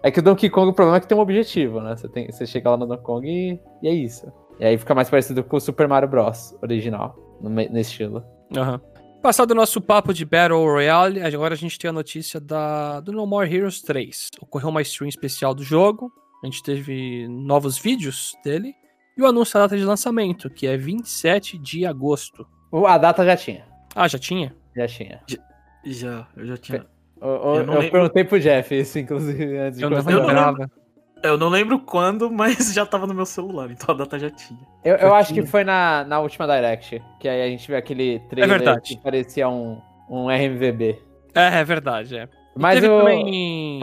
[0.00, 1.96] É que o Donkey Kong, o problema é que tem um objetivo, né?
[1.96, 4.32] Você, tem, você chega lá no Donkey Kong e, e é isso.
[4.58, 6.54] E aí fica mais parecido com o Super Mario Bros.
[6.62, 8.24] original, no, nesse estilo.
[8.56, 8.80] Aham.
[9.22, 13.10] Passado o nosso papo de Battle Royale, agora a gente tem a notícia da, do
[13.12, 14.30] No More Heroes 3.
[14.40, 18.72] Ocorreu uma stream especial do jogo, a gente teve novos vídeos dele,
[19.18, 22.46] e o anúncio da data de lançamento, que é 27 de agosto.
[22.70, 23.64] O- A data já tinha,
[23.96, 24.54] Ah, já tinha?
[24.76, 25.20] já tinha.
[25.84, 26.86] Já, eu já tinha.
[27.20, 27.90] Eu Eu, lembro.
[27.90, 30.70] perguntei pro Jeff isso, inclusive, antes de Eu não eu lembrava.
[31.26, 34.60] Eu não lembro quando, mas já tava no meu celular, então a data já tinha.
[34.84, 37.76] Eu, eu Já acho que foi na, na última Direct, que aí a gente viu
[37.76, 38.96] aquele trailer verdade.
[38.96, 41.02] que parecia um, um RMVB.
[41.34, 42.28] É, é verdade, é.
[42.56, 42.98] E Mas teve o...
[42.98, 43.80] também.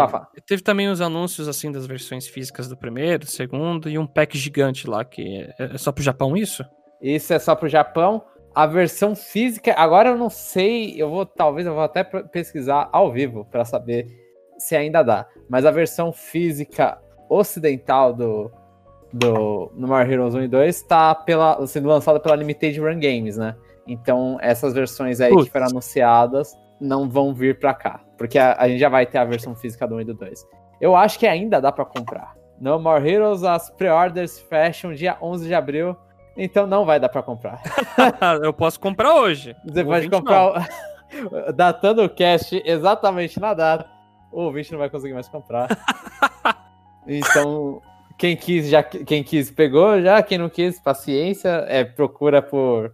[0.47, 4.89] Teve também os anúncios assim das versões físicas do primeiro, segundo e um pack gigante
[4.89, 6.65] lá que é é só pro Japão isso?
[6.99, 8.23] Isso é só pro Japão.
[8.55, 13.11] A versão física, agora eu não sei, eu vou talvez eu vou até pesquisar ao
[13.11, 14.07] vivo pra saber
[14.57, 15.27] se ainda dá.
[15.49, 16.97] Mas a versão física
[17.29, 18.51] ocidental do
[19.13, 23.37] do No More Heroes 1 e 2 está pela, sendo lançada pela Limited Run Games,
[23.37, 23.55] né?
[23.87, 25.45] Então essas versões aí Putz.
[25.45, 29.19] que foram anunciadas não vão vir pra cá, porque a, a gente já vai ter
[29.19, 30.47] a versão física do 1 e do 2.
[30.81, 32.35] Eu acho que ainda dá pra comprar.
[32.59, 35.95] No More Heroes, as pre-orders fecham dia 11 de abril,
[36.35, 37.61] então não vai dar pra comprar.
[38.41, 39.55] eu posso comprar hoje.
[39.65, 41.53] Você pode comprar, o...
[41.53, 43.87] datando o cast exatamente na data,
[44.31, 45.69] o ouvinte não vai conseguir mais comprar.
[47.07, 47.81] então,
[48.17, 52.93] quem quis, já quem quis pegou, já quem não quis, paciência, é, procura por,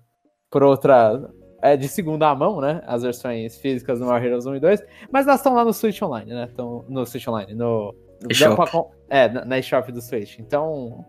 [0.49, 1.29] por outra.
[1.61, 2.81] É de segunda mão, né?
[2.85, 4.83] As versões físicas do More Heroes 1 e 2.
[5.11, 6.45] Mas elas estão lá no Switch Online, né?
[6.45, 7.93] Estão no Switch Online, no.
[8.29, 8.89] eShop.
[9.09, 10.39] É, na, eShop do Switch.
[10.39, 11.03] Então,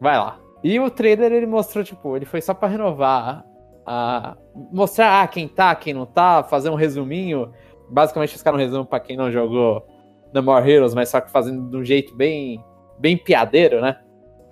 [0.00, 0.38] vai lá.
[0.62, 3.44] E o trailer ele mostrou, tipo, ele foi só pra renovar,
[3.84, 7.52] a, mostrar ah, quem tá, quem não tá, fazer um resuminho.
[7.90, 9.84] Basicamente, ficar um resumo pra quem não jogou
[10.34, 12.62] No More Heroes, mas só que fazendo de um jeito bem,
[12.98, 13.98] bem piadeiro, né?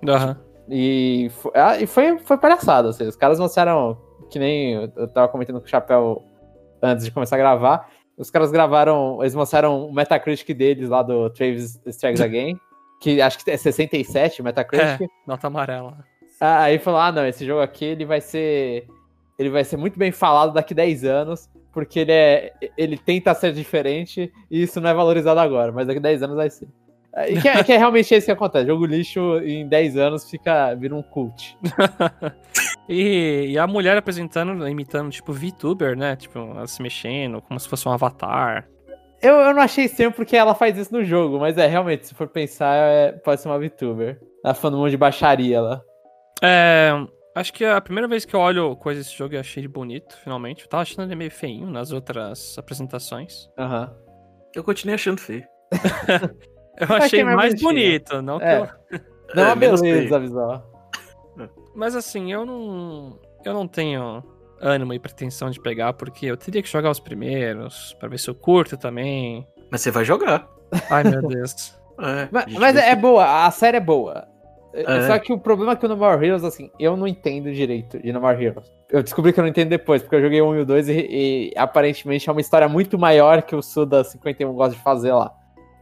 [0.07, 0.37] Aham.
[0.69, 3.97] E, fo- ah, e foi, foi palhaçada, assim, os caras mostraram,
[4.29, 6.23] que nem eu tava comentando com o Chapéu
[6.81, 11.29] antes de começar a gravar, os caras gravaram, eles mostraram o Metacritic deles lá do
[11.31, 12.59] Travis Strikes Again,
[13.01, 15.01] que acho que é 67 o Metacritic.
[15.01, 15.97] É, nota amarela.
[16.41, 18.85] Ah, Aí falou: ah, não, esse jogo aqui ele vai ser.
[19.37, 22.51] Ele vai ser muito bem falado daqui 10 anos, porque ele é.
[22.77, 26.49] Ele tenta ser diferente e isso não é valorizado agora, mas daqui 10 anos vai
[26.49, 26.67] ser.
[27.27, 28.67] E que é, que é realmente isso que acontece.
[28.67, 30.75] Jogo lixo em 10 anos fica.
[30.75, 31.57] vira um cult.
[32.91, 36.15] E, e a mulher apresentando, imitando, tipo, VTuber, né?
[36.15, 38.67] Tipo, ela se mexendo, como se fosse um avatar.
[39.21, 42.15] Eu, eu não achei estranho porque ela faz isso no jogo, mas é realmente, se
[42.15, 44.19] for pensar, é- pode ser uma VTuber.
[44.43, 45.81] Ela falando um monte de baixaria lá.
[46.41, 46.91] É.
[47.39, 50.17] Acho que a primeira vez que eu olho coisa desse jogo eu achei ele bonito,
[50.23, 50.63] finalmente.
[50.63, 53.47] Eu tava achando ele meio feinho nas outras apresentações.
[53.57, 53.93] Aham.
[54.53, 55.45] Eu continuei achando feio.
[56.79, 58.59] Eu achei mais mais bonito, não que É.
[58.61, 58.99] eu-
[59.35, 60.91] Não, é uma menos beleza visual.
[61.75, 63.19] Mas assim, eu não.
[63.45, 64.23] Eu não tenho
[64.61, 68.29] ânimo e pretensão de pegar, porque eu teria que jogar os primeiros, pra ver se
[68.29, 69.45] eu curto também.
[69.71, 70.47] Mas você vai jogar.
[70.89, 71.77] Ai, meu Deus.
[72.01, 74.25] É, Mas, mas é que- boa, a série é boa.
[74.73, 75.01] É.
[75.07, 77.97] Só que o problema é que o No More Heroes, assim, eu não entendo direito
[77.99, 78.71] de No More Heroes.
[78.89, 80.89] Eu descobri que eu não entendo depois, porque eu joguei o 1 e o 2
[80.89, 85.11] e, e aparentemente é uma história muito maior que o Suda 51 gosta de fazer
[85.13, 85.31] lá.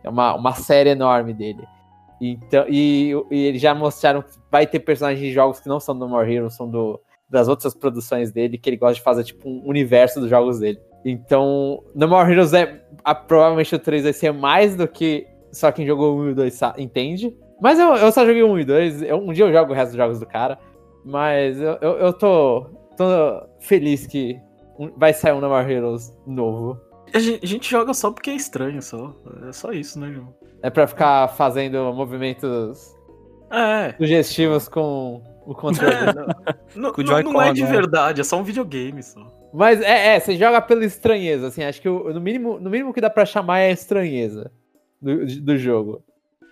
[0.04, 1.64] É uma, uma série enorme dele.
[2.20, 5.94] Então, e, e eles já mostraram que vai ter personagens de jogos que não são
[5.94, 9.24] do No More Heroes, são do, das outras produções dele, que ele gosta de fazer
[9.24, 10.80] tipo um universo dos jogos dele.
[11.06, 12.82] Então, No More Heroes é.
[13.04, 16.32] a- provavelmente o 3 vai ser mais do que só quem jogou o 1 e
[16.32, 17.36] o 2 sa- entende.
[17.62, 19.02] Mas eu, eu só joguei 1 e 2.
[19.04, 20.58] eu- um dia eu jogo o resto dos jogos do cara.
[21.04, 22.66] Mas eu, eu, eu tô,
[22.98, 24.38] tô feliz que
[24.78, 26.80] um- vai sair um No More Heroes novo.
[27.14, 29.14] A gente, a gente joga só porque é estranho, só.
[29.48, 30.34] É só isso, né, João?
[30.62, 32.94] É pra ficar fazendo movimentos
[33.50, 33.94] É.
[33.98, 35.94] sugestivos com o controle.
[36.48, 37.78] É, não, Com o não- não é de agora.
[37.82, 39.22] verdade, é só um videogame só.
[39.54, 42.94] Mas é, é, você joga pela estranheza, assim, acho que o- no mínimo, no mínimo
[42.94, 44.52] que dá pra chamar é a estranheza
[45.02, 46.04] do, do jogo.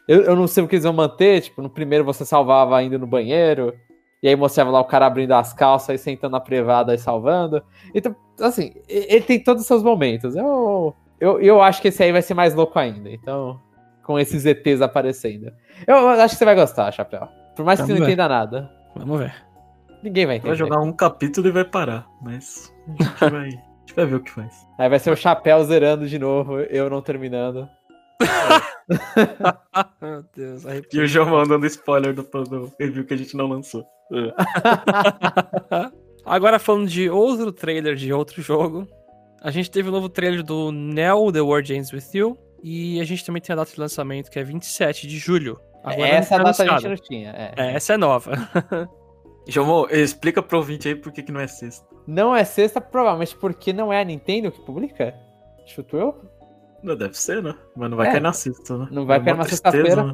[0.08, 3.00] Eu, eu não sei o que eles vão manter, tipo, no primeiro você salvava indo
[3.00, 3.74] no banheiro,
[4.22, 7.62] e aí mostrava lá o cara abrindo as calças e sentando na privada e salvando.
[7.94, 10.36] Então, assim, ele tem todos os seus momentos.
[10.36, 13.60] Eu, eu, eu acho que esse aí vai ser mais louco ainda, então,
[14.04, 15.52] com esses ETs aparecendo.
[15.88, 17.28] Eu, eu acho que você vai gostar, Chapéu.
[17.56, 18.06] Por mais que você não ver.
[18.06, 18.72] entenda nada.
[18.96, 19.34] Vamos ver.
[20.04, 20.50] Ninguém vai entender.
[20.50, 24.16] Vai jogar um capítulo e vai parar, mas a gente vai, a gente vai ver
[24.16, 24.68] o que faz.
[24.78, 27.68] Aí vai ser o Chapéu zerando de novo, eu não terminando.
[30.02, 31.04] Meu Deus, E arrepio.
[31.04, 33.86] o João mandando spoiler do, do review que a gente não lançou.
[34.14, 34.34] É.
[36.26, 38.88] Agora falando de outro trailer de outro jogo.
[39.42, 42.38] A gente teve o novo trailer do Neo The World Ends With You.
[42.64, 45.60] E a gente também tem a data de lançamento, que é 27 de julho.
[45.84, 47.30] Agora Essa não data foi a gente não tinha.
[47.32, 47.54] é.
[47.56, 48.32] É, essa é nova.
[49.48, 51.86] João, explica pro ouvinte aí por que, que não é sexta.
[52.08, 55.14] Não é sexta, provavelmente porque não é a Nintendo que publica.
[55.68, 56.16] Chuto eu?
[56.86, 57.54] Não, deve ser, né?
[57.76, 58.12] Mas não vai É.
[58.12, 58.88] cair na sexta, né?
[58.92, 60.04] Não vai É cair na sexta-feira.
[60.04, 60.14] né?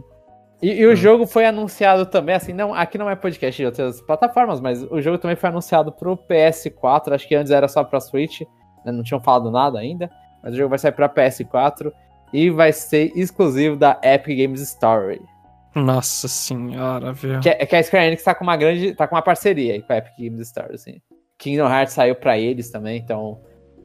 [0.61, 0.95] E, e o Hum.
[0.95, 5.01] jogo foi anunciado também, assim, não, aqui não é podcast de outras plataformas, mas o
[5.01, 8.41] jogo também foi anunciado pro PS4, acho que antes era só pra Switch,
[8.85, 10.09] né, não tinham falado nada ainda,
[10.43, 11.91] mas o jogo vai sair pra PS4
[12.31, 15.19] e vai ser exclusivo da Epic Games Story.
[15.73, 17.39] Nossa senhora, viu?
[17.39, 19.81] Que, é- que a Square Enix tá com uma grande, tá com uma parceria aí
[19.81, 21.01] com a Epic Games Store, assim.
[21.39, 23.39] Kingdom Hearts saiu pra eles também, então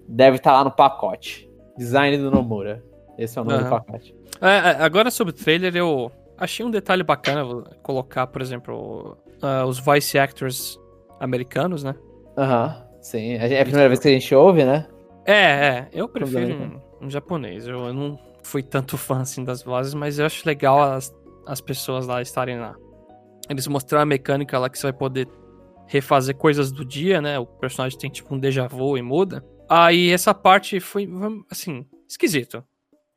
[0.07, 1.46] deve estar lá no pacote.
[1.77, 2.83] Design do Nomura.
[3.19, 3.71] Esse é o nome do Aham.
[3.71, 4.15] pacote.
[4.41, 9.17] É, é, agora sobre o trailer, eu achei um detalhe bacana vou colocar, por exemplo,
[9.43, 10.79] ah, os voice actors
[11.19, 11.95] americanos, né?
[12.37, 13.35] Aham, sim.
[13.35, 14.87] É a primeira vez que a gente ouve, né?
[15.25, 15.89] É, é.
[15.93, 17.67] Eu prefiro um, um japonês.
[17.67, 21.15] Eu, eu não fui tanto fã assim das vozes, mas eu acho legal as,
[21.47, 22.75] as pessoas lá estarem lá.
[23.49, 25.29] Eles mostraram a mecânica lá que você vai poder
[25.87, 27.39] refazer coisas do dia, né?
[27.39, 29.43] O personagem tem tipo um déjà vu e muda.
[29.69, 31.09] Aí essa parte foi,
[31.51, 32.65] assim, esquisito.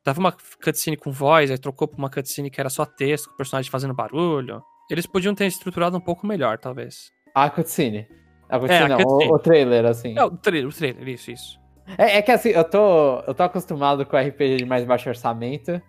[0.02, 3.34] Tava uma cutscene com voz, aí trocou pra uma cutscene que era só texto, com
[3.34, 4.62] o personagem fazendo barulho.
[4.90, 7.10] Eles podiam ter estruturado um pouco melhor, talvez.
[7.34, 8.08] A cutscene.
[8.48, 9.30] A cutscene É, a não, cutscene.
[9.30, 10.18] O, o trailer, assim.
[10.18, 11.60] É, o trailer, o trailer, isso, isso.
[11.98, 15.80] É, é que assim, eu tô, eu tô acostumado com RPG de mais baixo orçamento,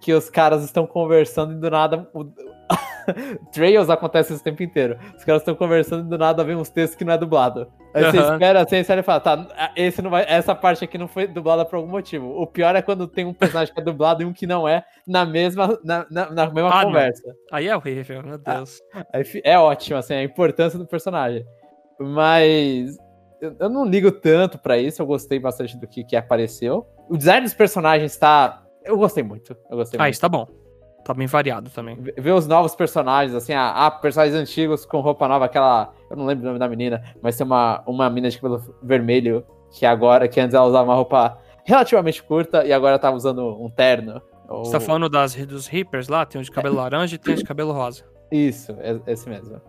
[0.00, 2.08] que os caras estão conversando e do nada.
[2.12, 2.24] O...
[3.52, 4.96] Trails acontece isso o tempo inteiro.
[5.16, 7.66] Os caras estão conversando e do nada vem uns textos que não é dublado.
[7.92, 8.32] Aí você Aham.
[8.34, 11.64] espera assim, você e fala, tá, esse não vai, essa parte aqui não foi dublada
[11.64, 12.28] por algum motivo.
[12.40, 14.84] O pior é quando tem um personagem que é dublado e um que não é,
[15.06, 16.84] na mesma, na, na, na mesma Ah, não.
[16.90, 17.34] conversa.
[17.50, 18.54] Aí é horrível, meu Ah.
[18.58, 18.80] Deus.
[19.26, 21.44] Fi- É ótimo, assim, a importância do personagem.
[21.98, 22.96] Mas
[23.40, 26.86] eu eu não ligo tanto pra isso, eu gostei bastante do que, que apareceu.
[27.08, 28.62] O design dos personagens tá.
[28.84, 29.56] Eu gostei muito.
[29.70, 30.12] Eu gostei Ah, muito.
[30.12, 30.46] isso tá bom.
[31.10, 31.96] Tá bem variado também.
[31.96, 35.92] Ver- os novos personagens, assim, ah, ah, personagens antigos com roupa nova, aquela.
[36.08, 39.44] Eu não lembro o nome da menina, mas tem uma, uma menina de cabelo vermelho
[39.72, 43.68] que agora, que antes ela usava uma roupa relativamente curta e agora tá usando um
[43.68, 44.20] terno.
[44.48, 46.24] Ou- Você tá falando das, dos Reapers lá?
[46.24, 48.04] Tem um de cabelo laranja e tem um de cabelo rosa.
[48.30, 49.60] Isso, é- esse mesmo.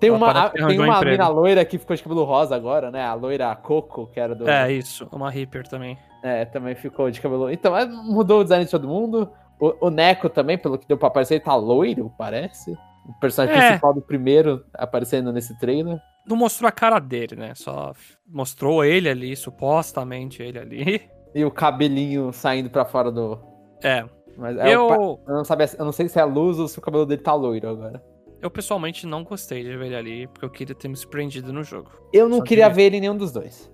[0.00, 1.10] Tem Ela uma, tem um uma emprego.
[1.10, 3.02] mina loira que ficou de cabelo rosa agora, né?
[3.04, 4.48] A loira Coco, que era do.
[4.48, 5.08] É, isso.
[5.12, 5.98] Uma Reaper também.
[6.22, 7.50] É, também ficou de cabelo.
[7.50, 9.28] Então, é, mudou o design de todo mundo.
[9.60, 12.72] O, o Neko também, pelo que deu pra aparecer, ele tá loiro, parece.
[13.06, 13.68] O personagem É.
[13.68, 15.98] principal do primeiro aparecendo nesse trailer.
[16.26, 17.52] Não mostrou a cara dele, né?
[17.54, 17.92] Só
[18.26, 21.02] mostrou ele ali, supostamente ele ali.
[21.34, 23.38] E o cabelinho saindo pra fora do.
[23.84, 24.02] É.
[24.36, 26.66] Mas é eu, o eu, não sabia, eu não sei se é a luz ou
[26.66, 28.02] se o cabelo dele tá loiro agora.
[28.40, 31.62] eu pessoalmente não gostei de ver ele ali, porque eu queria ter me surpreendido no
[31.62, 31.90] jogo.
[32.14, 33.70] Eu não Só queria que- ver ele em nenhum dos dois.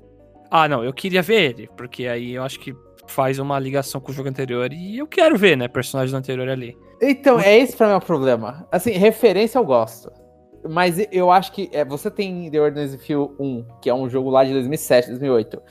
[0.51, 2.75] Ah, não, eu queria ver ele, porque aí eu acho que
[3.07, 6.49] faz uma ligação com o jogo anterior e eu quero ver, né, personagens do anterior
[6.49, 6.77] ali.
[7.01, 8.67] Então, é esse pra mim o problema.
[8.71, 10.11] Assim, referência eu gosto.
[10.69, 14.31] Mas eu acho que é, você tem The Ordinance Feel 1, que é um jogo
[14.31, 15.63] lá de 2007, 2008.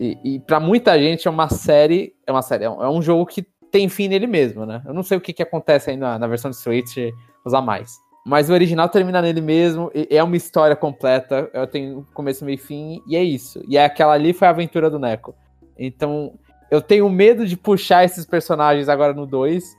[0.00, 2.14] E, e para muita gente é uma série.
[2.26, 4.82] É uma série, é um, é um, jogo que tem fim nele mesmo, né?
[4.86, 6.96] Eu não sei o que, que acontece aí na, na versão de Switch
[7.44, 7.98] usar mais.
[8.24, 12.58] Mas o original termina nele mesmo, é uma história completa, eu tenho começo, meio e
[12.58, 13.62] fim, e é isso.
[13.66, 15.34] E aquela ali foi a aventura do Neko.
[15.78, 16.34] Então,
[16.70, 19.78] eu tenho medo de puxar esses personagens agora no 2.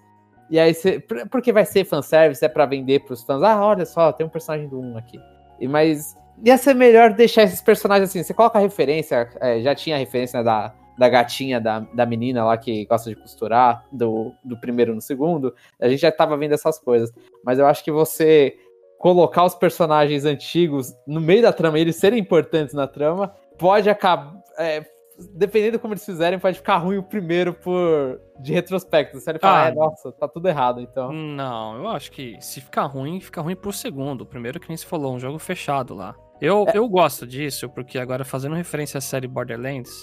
[0.49, 0.99] E aí, cê,
[1.29, 3.41] porque vai ser fanservice, é para vender pros fãs.
[3.41, 5.19] Ah, olha só, tem um personagem do 1 aqui.
[5.59, 8.21] E, mas ia ser melhor deixar esses personagens assim.
[8.21, 12.05] Você coloca a referência, é, já tinha a referência né, da, da gatinha, da, da
[12.05, 15.55] menina lá que gosta de costurar, do, do primeiro no segundo.
[15.79, 17.11] A gente já tava vendo essas coisas.
[17.45, 18.57] Mas eu acho que você
[19.01, 24.39] colocar os personagens antigos no meio da trama eles serem importantes na trama, pode acabar.
[24.59, 24.85] É,
[25.27, 29.17] dependendo como eles fizerem, pode ficar ruim o primeiro por de retrospecto.
[29.27, 31.11] Ele falar, ah, é, nossa, tá tudo errado, então.
[31.11, 34.21] Não, eu acho que se ficar ruim, fica ruim pro segundo.
[34.21, 36.15] O primeiro que nem se falou, um jogo fechado lá.
[36.41, 36.77] Eu, é.
[36.77, 39.93] eu gosto disso, porque agora fazendo referência à série Borderlands,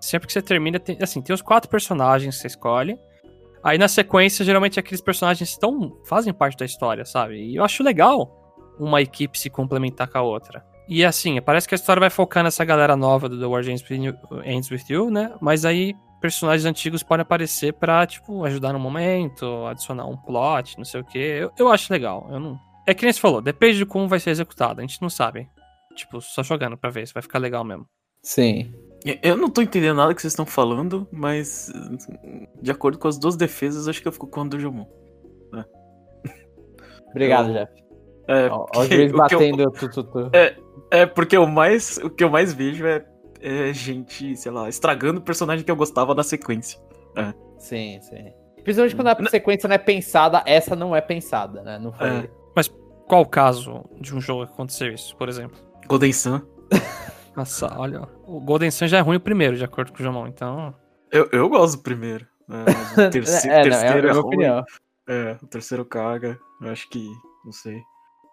[0.00, 2.98] sempre que você termina, tem, assim, tem os quatro personagens que você escolhe.
[3.62, 7.36] Aí na sequência, geralmente aqueles personagens estão, fazem parte da história, sabe?
[7.36, 8.36] E eu acho legal
[8.78, 10.64] uma equipe se complementar com a outra.
[10.90, 14.70] E assim, parece que a história vai focar nessa galera nova do The War Ends
[14.72, 15.32] With You, né?
[15.40, 20.84] Mas aí personagens antigos podem aparecer pra, tipo, ajudar no momento, adicionar um plot, não
[20.84, 21.16] sei o que.
[21.16, 22.26] Eu, eu acho legal.
[22.28, 22.58] Eu não...
[22.88, 25.48] É que nem você falou, depende de como vai ser executado, a gente não sabe.
[25.94, 27.86] Tipo, só jogando pra ver se vai ficar legal mesmo.
[28.24, 28.74] Sim.
[29.22, 31.72] Eu não tô entendendo nada que vocês estão falando, mas
[32.60, 34.86] de acordo com as duas defesas, acho que eu fico com o do Jomon.
[35.54, 35.64] É.
[37.10, 37.54] Obrigado, eu...
[37.54, 37.89] Jeff.
[38.30, 39.70] É, Ó, o juiz batendo eu...
[39.72, 40.30] tu, tu, tu.
[40.32, 40.56] É,
[40.88, 43.04] é, porque o, mais, o que eu mais vejo é,
[43.40, 46.80] é gente, sei lá, estragando o personagem que eu gostava na sequência.
[47.16, 47.34] É.
[47.58, 48.32] Sim, sim.
[48.62, 51.78] Principalmente quando a sequência não é pensada, essa não é pensada, né?
[51.80, 52.06] Não foi.
[52.06, 52.30] É.
[52.54, 52.68] Mas
[53.08, 55.58] qual o caso de um jogo que aconteceu isso, por exemplo?
[55.88, 56.40] Golden Sun.
[57.36, 58.08] Nossa, olha.
[58.24, 60.72] O Golden Sun já é ruim o primeiro, de acordo com o Jamon, então.
[61.10, 62.24] Eu, eu gosto do primeiro.
[62.48, 64.20] É, o terceiro, é, não, é, é, ruim.
[64.20, 64.64] Opinião.
[65.08, 66.38] É, o terceiro caga.
[66.62, 67.04] Eu acho que.
[67.44, 67.80] Não sei.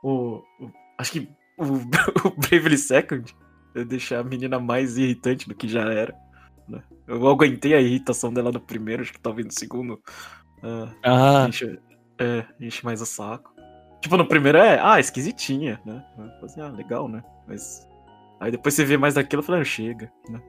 [0.04, 0.44] O.
[0.60, 1.64] o acho que o,
[2.28, 3.36] o Bravely Second
[3.86, 6.16] deixar a menina mais irritante do que já era.
[6.68, 6.82] Né?
[7.08, 9.94] Eu aguentei a irritação dela no primeiro, acho que talvez no segundo.
[10.64, 11.46] Uh, ah.
[11.48, 11.80] Enche,
[12.20, 13.54] é, enche mais o saco.
[14.02, 16.04] Tipo, no primeiro é, ah, esquisitinha, né?
[16.44, 17.24] Assim, ah, legal, né?
[17.48, 17.88] Mas.
[18.40, 20.40] Aí depois você vê mais daquilo e fala, ah, chega, né?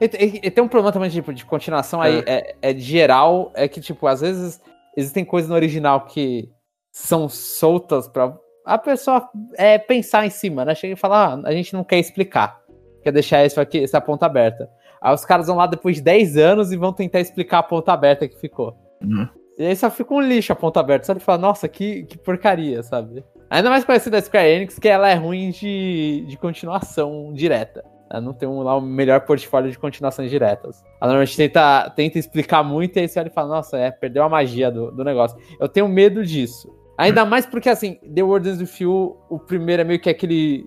[0.00, 2.56] E, e, e, tem um problema também tipo, de continuação aí, é.
[2.60, 4.60] É, é geral, é que, tipo, às vezes
[4.96, 6.50] existem coisas no original que
[6.92, 10.74] são soltas pra a pessoa é, pensar em cima, né?
[10.74, 12.60] Chega e falar, ah, a gente não quer explicar,
[13.00, 14.68] quer deixar isso aqui, essa ponta aberta.
[15.00, 17.92] Aí os caras vão lá depois de 10 anos e vão tentar explicar a ponta
[17.92, 18.76] aberta que ficou.
[19.00, 19.28] Uhum.
[19.56, 21.06] E aí só fica um lixo a ponta aberta.
[21.06, 23.24] Só de falar, nossa, que, que porcaria, sabe?
[23.48, 27.84] Ainda mais conhecida da Square Enix, que ela é ruim de, de continuação direta.
[28.10, 30.82] Ela não tem um, lá o melhor portfólio de continuações diretas.
[31.00, 34.24] Ela normalmente tenta, tenta explicar muito e aí você olha e fala, nossa, é, perdeu
[34.24, 35.38] a magia do, do negócio.
[35.60, 36.75] Eu tenho medo disso.
[36.98, 40.66] Ainda mais porque, assim, The World Ends With You, o primeiro é meio que aquele,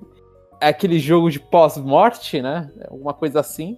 [0.62, 2.70] aquele jogo de pós-morte, né?
[2.90, 3.78] Alguma coisa assim.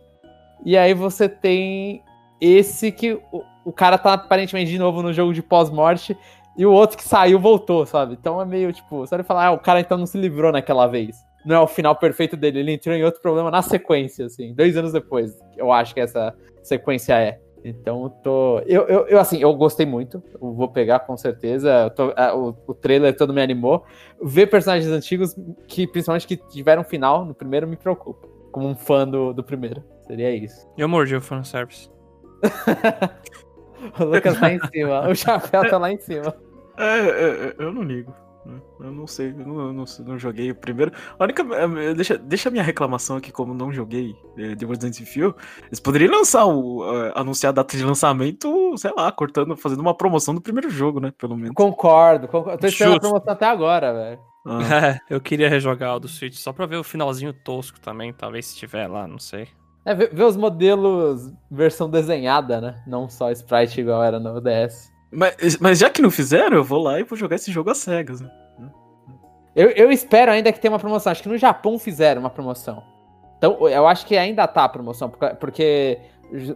[0.66, 2.04] E aí você tem
[2.40, 6.18] esse que o, o cara tá aparentemente de novo no jogo de pós-morte
[6.58, 8.18] e o outro que saiu voltou, sabe?
[8.20, 10.88] Então é meio tipo, você vai falar, ah, o cara então não se livrou naquela
[10.88, 11.16] vez.
[11.46, 14.78] Não é o final perfeito dele, ele entrou em outro problema na sequência, assim, dois
[14.78, 15.38] anos depois.
[15.58, 17.40] Eu acho que essa sequência é.
[17.64, 18.60] Então, eu tô.
[18.60, 20.22] Eu, eu, eu, assim, eu gostei muito.
[20.34, 21.90] Eu vou pegar com certeza.
[21.92, 22.08] Tô...
[22.10, 23.86] o, o trailer todo me animou.
[24.22, 25.36] Ver personagens antigos,
[25.68, 28.28] que principalmente que tiveram final no primeiro, me preocupa.
[28.52, 29.84] Como um fã do, do primeiro.
[30.08, 30.68] Seria isso.
[30.78, 31.90] Eu mordi o fanservice.
[34.00, 35.08] o Lucas tá em cima.
[35.08, 36.36] O chapéu tá lá em cima.
[36.78, 38.14] É, é, é eu não ligo.
[38.80, 40.92] Eu não sei, eu não, eu não, não, joguei o primeiro.
[41.18, 41.44] A única.
[41.44, 45.36] Eh, deixa, deixa a minha reclamação aqui, como não joguei é, The Resident Evil.
[45.68, 46.82] Eles poderiam lançar o.
[46.82, 51.00] Uh, anunciar a data de lançamento, sei lá, cortando, fazendo uma promoção do primeiro jogo,
[51.00, 51.14] né?
[51.18, 51.54] Pelo menos.
[51.54, 52.60] Concordo, concordo.
[52.60, 54.20] Tô esperando a promoção até agora, velho.
[54.46, 54.60] Ah.
[54.74, 58.48] É, eu queria rejogar o do Switch só pra ver o finalzinho tosco também, talvez
[58.48, 59.48] se tiver lá, não sei.
[59.86, 62.84] É, ver, ver os modelos versão desenhada, né?
[62.88, 64.92] Não só sprite igual era no DS.
[65.12, 67.80] Mas, mas já que não fizeram, eu vou lá e vou jogar esse jogo às
[67.80, 68.30] cegas, né?
[69.54, 71.12] Eu, eu espero ainda que tenha uma promoção.
[71.12, 72.82] Acho que no Japão fizeram uma promoção.
[73.38, 76.00] Então, eu acho que ainda tá a promoção, porque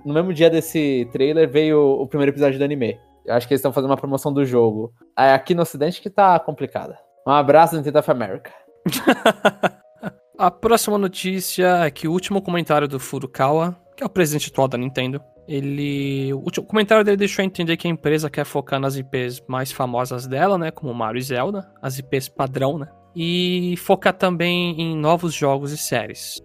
[0.05, 2.97] no mesmo dia desse trailer veio o primeiro episódio do anime.
[3.25, 4.93] Eu acho que eles estão fazendo uma promoção do jogo.
[5.15, 6.97] Aqui no ocidente que tá complicada.
[7.27, 8.51] Um abraço, Nintendo of America.
[10.37, 14.67] a próxima notícia é que o último comentário do Furukawa que é o presidente atual
[14.67, 16.33] da Nintendo, ele.
[16.33, 20.57] O comentário dele deixou entender que a empresa quer focar nas IPs mais famosas dela,
[20.57, 20.71] né?
[20.71, 22.87] Como Mario e Zelda, as IPs padrão, né?
[23.15, 26.41] E focar também em novos jogos e séries.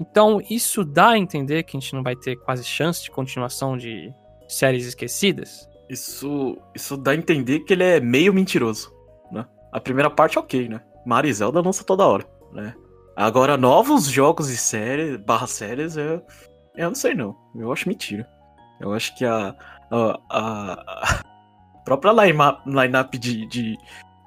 [0.00, 3.76] Então, isso dá a entender que a gente não vai ter quase chance de continuação
[3.76, 4.12] de
[4.48, 5.68] séries esquecidas.
[5.88, 8.92] Isso, isso dá a entender que ele é meio mentiroso,
[9.30, 9.46] né?
[9.72, 10.80] A primeira parte, ok, né?
[11.04, 12.74] Mario e Zelda lança toda hora, né?
[13.16, 16.22] Agora, novos jogos e séries, barra séries, eu,
[16.76, 17.36] eu não sei não.
[17.54, 18.28] Eu acho mentira.
[18.80, 19.54] Eu acho que a,
[19.90, 21.22] a, a-
[21.84, 23.76] própria line-up de, de,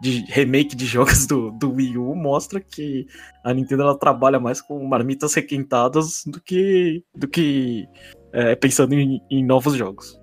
[0.01, 3.05] de remake de jogos do, do Wii U mostra que
[3.43, 7.87] a Nintendo ela trabalha mais com marmitas requentadas do que, do que
[8.33, 10.19] é, pensando em, em novos jogos.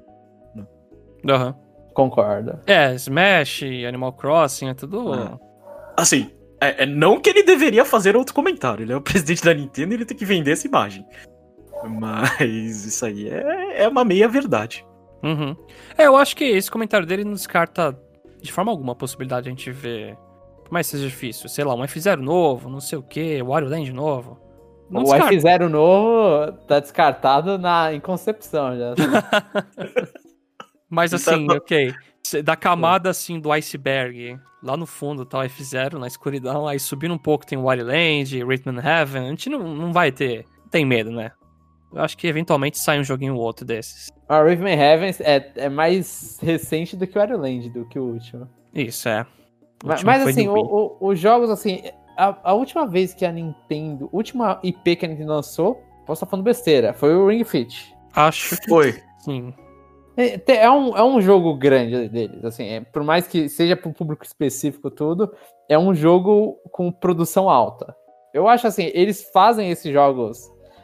[1.28, 1.54] Aham.
[1.94, 2.58] Concordo.
[2.66, 5.12] É, Smash, Animal Crossing, é tudo.
[5.12, 5.38] Ah.
[5.96, 8.84] Assim, é, é não que ele deveria fazer outro comentário.
[8.84, 11.04] Ele é o presidente da Nintendo e ele tem que vender essa imagem.
[11.88, 14.84] Mas isso aí é, é uma meia verdade.
[15.22, 15.54] Uhum.
[15.98, 17.98] É, eu acho que esse comentário dele não descarta
[18.40, 20.16] de forma alguma a possibilidade de a gente ver.
[20.64, 23.68] Por mais que seja difícil, sei lá, um F0 novo, não sei o que, Wario
[23.68, 24.38] Land novo.
[24.88, 25.34] Não o descarta.
[25.34, 28.94] F0 novo tá descartado na, em concepção já.
[30.88, 31.94] Mas Então- assim, ok.
[32.44, 37.14] Da camada assim do iceberg, lá no fundo tá o F0, na escuridão, aí subindo
[37.14, 40.44] um pouco tem o Wario Land, Rhythm Heaven, a gente não, não vai ter.
[40.70, 41.32] Tem medo, né?
[41.92, 44.10] Eu acho que eventualmente sai um joguinho ou outro desses.
[44.28, 48.04] A Rhythm Heavens é, é mais recente do que o Wario Land, do que o
[48.04, 48.48] último.
[48.72, 49.22] Isso, é.
[49.82, 51.82] O Mas, mas, assim, o- o- os jogos, assim,
[52.16, 56.26] a, a última vez que a Nintendo, última IP que a Nintendo lançou, posso estar
[56.30, 57.92] falando besteira, foi o Ring Fit.
[58.14, 58.94] Acho que Foi.
[59.20, 59.52] sim.
[60.16, 63.88] É, é um, é um jogo grande deles, assim, é, por mais que seja para
[63.88, 65.32] um público específico tudo,
[65.68, 67.96] é um jogo com produção alta.
[68.34, 70.38] Eu acho assim, eles fazem esses jogos.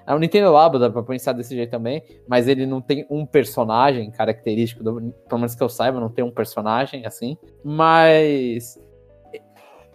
[0.06, 3.26] É, O Nintendo Labo dá pra pensar desse jeito também, mas ele não tem um
[3.26, 7.36] personagem característico, do, pelo menos que eu saiba, não tem um personagem assim.
[7.64, 8.78] Mas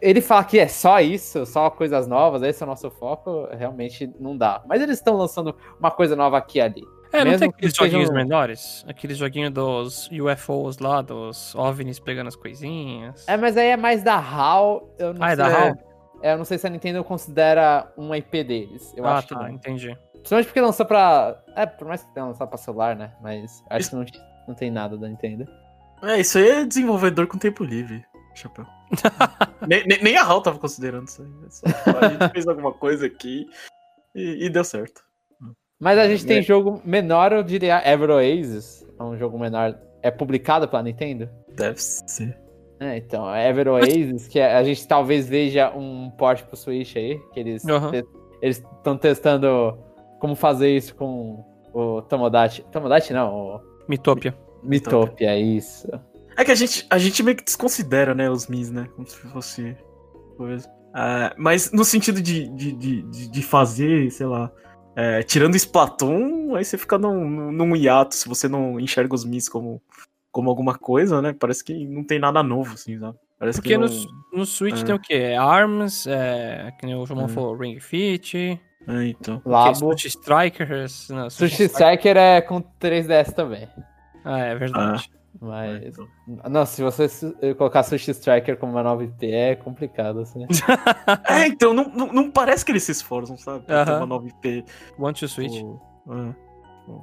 [0.02, 4.12] ele fala que é só isso, só coisas novas, esse é o nosso foco, realmente
[4.20, 4.62] não dá.
[4.68, 6.84] Mas eles estão lançando uma coisa nova aqui e ali.
[7.14, 8.86] É, não Mesmo tem que aqueles sejam- joguinhos menores?
[8.88, 13.28] Aqueles joguinhos dos UFOs lá, dos OVNIs pegando as coisinhas.
[13.28, 14.90] É, mas aí é mais da HAL.
[14.98, 15.78] Eu não Ah, é sei, da HAL?
[16.22, 18.94] É, eu não sei se a Nintendo considera uma IP deles.
[18.96, 19.50] Eu ah, acho que tá, não.
[19.50, 19.98] entendi.
[20.14, 21.42] Principalmente porque lançou pra.
[21.56, 23.14] É, por mais que tenha lançado pra celular, né?
[23.22, 24.06] Mas acho que não,
[24.50, 25.46] não tem nada da Nintendo.
[26.04, 28.04] É, isso aí é desenvolvedor com tempo livre,
[28.36, 28.66] chapéu.
[29.68, 31.30] nem, nem- nem a HAL tava considerando isso aí.
[31.46, 33.48] é só- A gente fez alguma coisa aqui
[34.16, 35.02] e, e deu certo.
[35.80, 36.42] Mas a gente É, tem é.
[36.44, 38.86] jogo menor, eu diria Ever Oasis.
[39.00, 39.76] É um jogo menor.
[40.04, 41.28] É publicado pela Nintendo?
[41.56, 42.38] Deve ser.
[42.82, 47.20] É, então, Ever Oasis, que é- a gente talvez veja um port pro Switch aí,
[47.32, 48.04] que eles te-
[48.42, 49.78] eles estão testando
[50.20, 52.64] como fazer isso com o Tomodachi.
[52.72, 54.36] Tomodachi não, o Mitopia.
[54.64, 55.88] Mitopia, isso.
[56.36, 58.88] É que a gente, a gente meio que desconsidera, né, os Mis, né?
[58.96, 59.78] Como se fosse
[60.36, 60.68] coisa.
[60.94, 64.52] Ah, mas no sentido de, de, de, de- de fazer, sei lá,
[64.96, 69.24] é, tirando Splatoon, aí você fica num, num- num hiato se você não enxerga os
[69.24, 69.82] Mis como,
[70.32, 71.34] como alguma coisa, né?
[71.38, 73.18] Parece que não tem nada novo, assim, sabe?
[73.38, 73.88] Parece Porque que não...
[73.88, 74.86] no, no Switch É.
[74.86, 75.36] tem o quê?
[75.40, 77.28] ARMS, é, que nem o João É.
[77.28, 79.42] falou, Ring Fit, É, então.
[79.46, 79.76] Labo.
[79.76, 81.10] Sushi Strikers.
[81.10, 83.68] Não, Sushi Striker é com 3DS também.
[84.24, 85.10] Ah, é verdade.
[85.42, 85.84] É, Mas.
[85.86, 86.08] então.
[86.50, 90.46] Não, se você su- colocar Sushi Striker como uma nova IP é complicado, assim.
[91.28, 93.66] É, então, não, não, não parece que eles se esforçam, sabe?
[93.66, 93.98] Ter Aham.
[93.98, 94.64] uma nova IP.
[95.00, 95.64] One to Switch.
[95.64, 96.36] ou- é.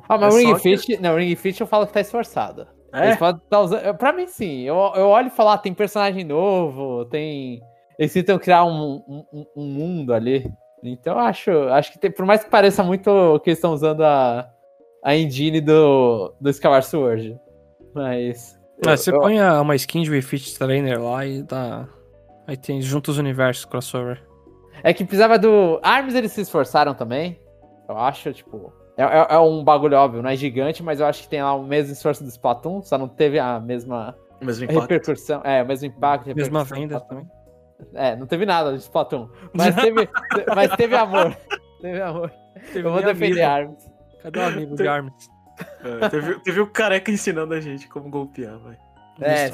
[0.09, 1.01] Ah, mas É o Ring só que- Fit.
[1.03, 2.67] Não, o Ring Fit eu falo que tá esforçado.
[2.93, 3.15] É?
[3.51, 3.95] Tá usando.
[3.97, 4.63] Pra mim, sim.
[4.63, 7.61] Eu, eu olho e falo, ah, tem personagem novo, tem.
[7.99, 10.51] Eles tentam criar um, um, um- mundo ali.
[10.83, 14.03] Então eu acho, acho que tem, por mais que pareça muito que eles estão usando
[14.05, 14.49] a,
[15.05, 17.39] a engine do, do Skyward Sword.
[17.95, 18.59] Mas.
[18.87, 21.87] Ah, eu- você eu- põe uma skin de Wii Fit Trainer lá e dá.
[22.47, 24.23] Aí tem junto os universos crossover.
[24.83, 25.81] É que precisava do.
[25.83, 27.39] Arms eles se esforçaram também.
[27.89, 28.73] Eu acho, tipo.
[28.99, 31.55] É, é- é um bagulho óbvio, não é gigante, mas eu acho que tem lá
[31.55, 34.81] o mesmo esforço do Splatoon, só não teve a mesma O mesmo impacto.
[34.81, 35.41] repercussão.
[35.45, 36.35] É, o mesmo impacto.
[36.35, 37.27] Mesma venda também.
[37.95, 39.29] É, não teve nada de Splatoon.
[39.55, 40.09] Mas teve,
[40.55, 41.37] mas teve amor.
[41.81, 42.33] Teve amor.
[42.75, 43.43] Eu vou defender.
[43.43, 43.89] Arms.
[44.21, 45.31] Cadê o amigo de Arms?
[46.03, 48.77] É, teve, teve o careca ensinando a gente como golpear, vai.
[49.21, 49.49] É.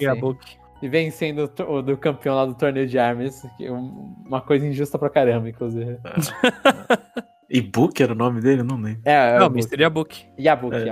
[0.83, 3.43] E vencendo o, do campeão lá do torneio de Arms.
[3.59, 5.99] que é um- uma coisa injusta pra caramba, inclusive.
[5.99, 7.23] E
[7.61, 8.61] Book era o nome dele?
[8.61, 9.03] Eu não lembro.
[9.05, 10.27] É, é Não, o Mystery Book.
[10.39, 10.85] Yabuki, É,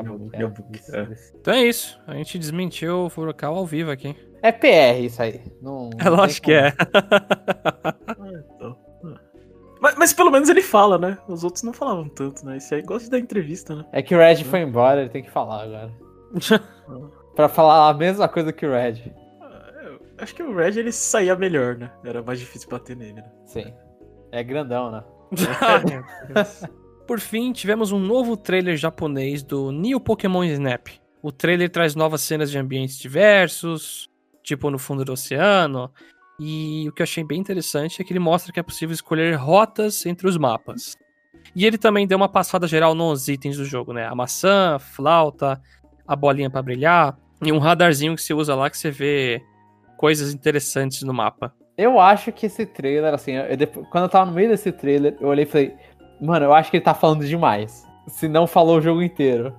[0.77, 1.09] isso, é.
[1.41, 2.01] Então é isso.
[2.07, 4.17] A gente desmentiu o Furukawa ao vivo aqui.
[4.43, 5.41] É PR isso aí.
[5.61, 6.73] Não, É lógico que é.
[8.57, 8.77] Então,
[9.81, 11.19] Mas, mas pelo menos ele fala, né?
[11.29, 12.57] Os outros não falavam tanto, né?
[12.57, 13.85] Esse aí gosta de dar entrevista, né?
[13.93, 15.93] É que o Red foi embora, ele tem que falar agora.
[17.35, 19.13] pra falar a mesma coisa que o Red.
[20.19, 21.91] Acho que o Red ele saía melhor, né?
[22.05, 23.33] Era mais difícil bater nele, né?
[23.47, 23.73] Sim.
[24.31, 25.03] É grandão, né?
[27.07, 30.89] Por fim, tivemos um novo trailer japonês do New Pokémon Snap.
[31.23, 34.09] O trailer traz novas cenas de ambientes diversos,
[34.43, 35.91] tipo no fundo do oceano.
[36.39, 39.35] E o que eu achei bem interessante é que ele mostra que é possível escolher
[39.35, 40.97] rotas entre os mapas.
[41.55, 44.07] E ele também deu uma passada geral nos itens do jogo, né?
[44.07, 45.61] A maçã, flauta,
[46.07, 49.43] a bolinha pra brilhar e um radarzinho que você usa lá que você vê
[49.97, 51.55] coisas interessantes no mapa.
[51.83, 55.17] Eu acho que esse trailer, assim, eu- depois- quando eu tava no meio desse trailer,
[55.21, 55.75] eu olhei e falei,
[56.21, 57.87] mano, eu acho que ele tá falando demais.
[58.09, 59.55] Se não falou o jogo inteiro.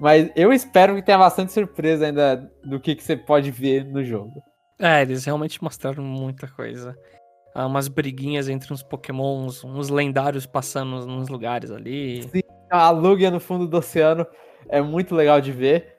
[0.00, 4.04] Mas eu espero que tenha bastante surpresa ainda do que, que você pode ver no
[4.04, 4.42] jogo.
[4.78, 6.96] É, eles realmente mostraram muita coisa.
[7.52, 12.20] Ah, umas briguinhas entre uns pokémons, uns lendários passando nos lugares ali.
[12.70, 14.24] A Lugia no fundo do oceano
[14.68, 15.96] é muito legal de ver.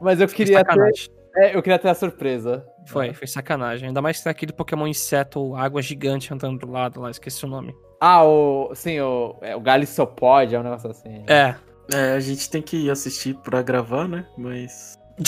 [0.00, 2.64] Mas eu queria ter, é, eu queria ter a surpresa.
[2.86, 3.88] Foi, foi sacanagem.
[3.88, 7.48] Ainda mais que tem aquele Pokémon inseto, água gigante andando do lado lá, esqueci o
[7.48, 7.74] nome.
[8.00, 8.70] Ah, o.
[8.74, 11.22] Sim, o, é, o Galissopod, é um negócio assim.
[11.26, 11.54] É,
[11.92, 14.26] É, a gente tem que assistir pra gravar, né?
[14.38, 14.98] Mas.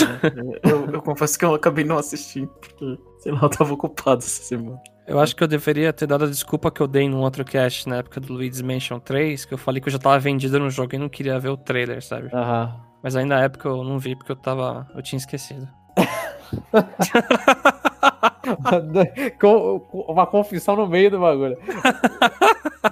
[0.64, 4.20] é, eu, eu confesso que eu acabei não assistindo, porque, sei lá, eu tava ocupado
[4.20, 4.80] essa semana.
[5.06, 7.86] eu acho que eu deveria ter dado a desculpa que eu dei num outro cast
[7.88, 10.70] na época do Luigi's Mansion 3, que eu falei que eu já tava vendido no
[10.70, 12.30] jogo e não queria ver o trailer, sabe?
[12.32, 12.74] Aham.
[13.02, 14.88] Mas aí na época eu não vi porque eu tava.
[14.94, 15.68] eu tinha esquecido.
[19.92, 21.56] uma confissão no meio do bagulho.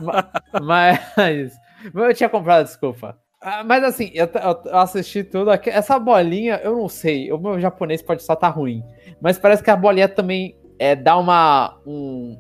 [0.01, 0.29] Ma-
[0.63, 1.53] mas,
[1.95, 3.17] eu tinha comprado, desculpa.
[3.43, 5.51] Ah, Mas assim, eu, eu- assisti tudo.
[5.51, 7.33] aqui- Essa bolinha, eu não sei.
[7.33, 8.83] O meu japonês pode só estar ruim.
[9.21, 12.37] Mas parece que a bolinha também é, dá uma, um-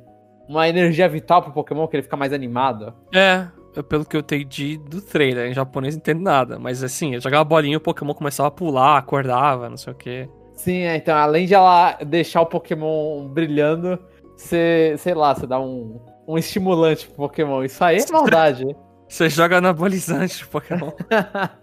[0.48, 2.92] uma energia vital pro Pokémon, que ele fica mais animado.
[3.14, 3.46] É,
[3.88, 6.58] pelo que eu entendi do trailer, em japonês não entendo nada.
[6.58, 9.96] Mas assim, eu jogava bolinha e o Pokémon começava a pular, acordava, não sei o
[9.96, 10.28] quê.
[10.60, 13.98] Sim, é, então além de ela deixar o Pokémon brilhando,
[14.36, 15.98] você, sei lá, você dá um,
[16.28, 17.64] um estimulante pro Pokémon.
[17.64, 18.76] Isso aí é maldade.
[19.08, 20.92] Você joga anabolizante o Pokémon.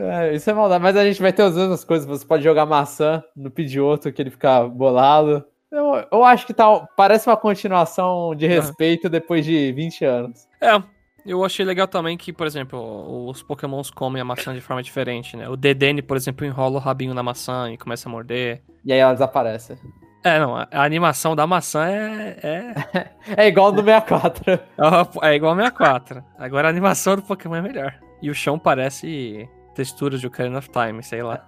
[0.00, 2.06] É, isso é maldade, mas a gente vai ter as mesmas coisas.
[2.06, 5.44] Você pode jogar maçã no Pidgeotto que ele fica bolado.
[5.72, 10.46] Eu, eu acho que tá, parece uma continuação de respeito depois de 20 anos.
[10.60, 10.80] É,
[11.28, 15.36] eu achei legal também que, por exemplo, os pokémons comem a maçã de forma diferente,
[15.36, 15.48] né?
[15.48, 18.62] O Dedenne, por exemplo, enrola o rabinho na maçã e começa a morder.
[18.84, 19.78] E aí ela desaparece.
[20.24, 23.10] É, não, a animação da maçã é, é,
[23.44, 24.58] É igual no 64.
[25.22, 26.24] é igual a 64.
[26.38, 27.94] Agora a animação do Pokémon é melhor.
[28.22, 31.46] E o chão parece texturas de Ocarina of Time, sei lá.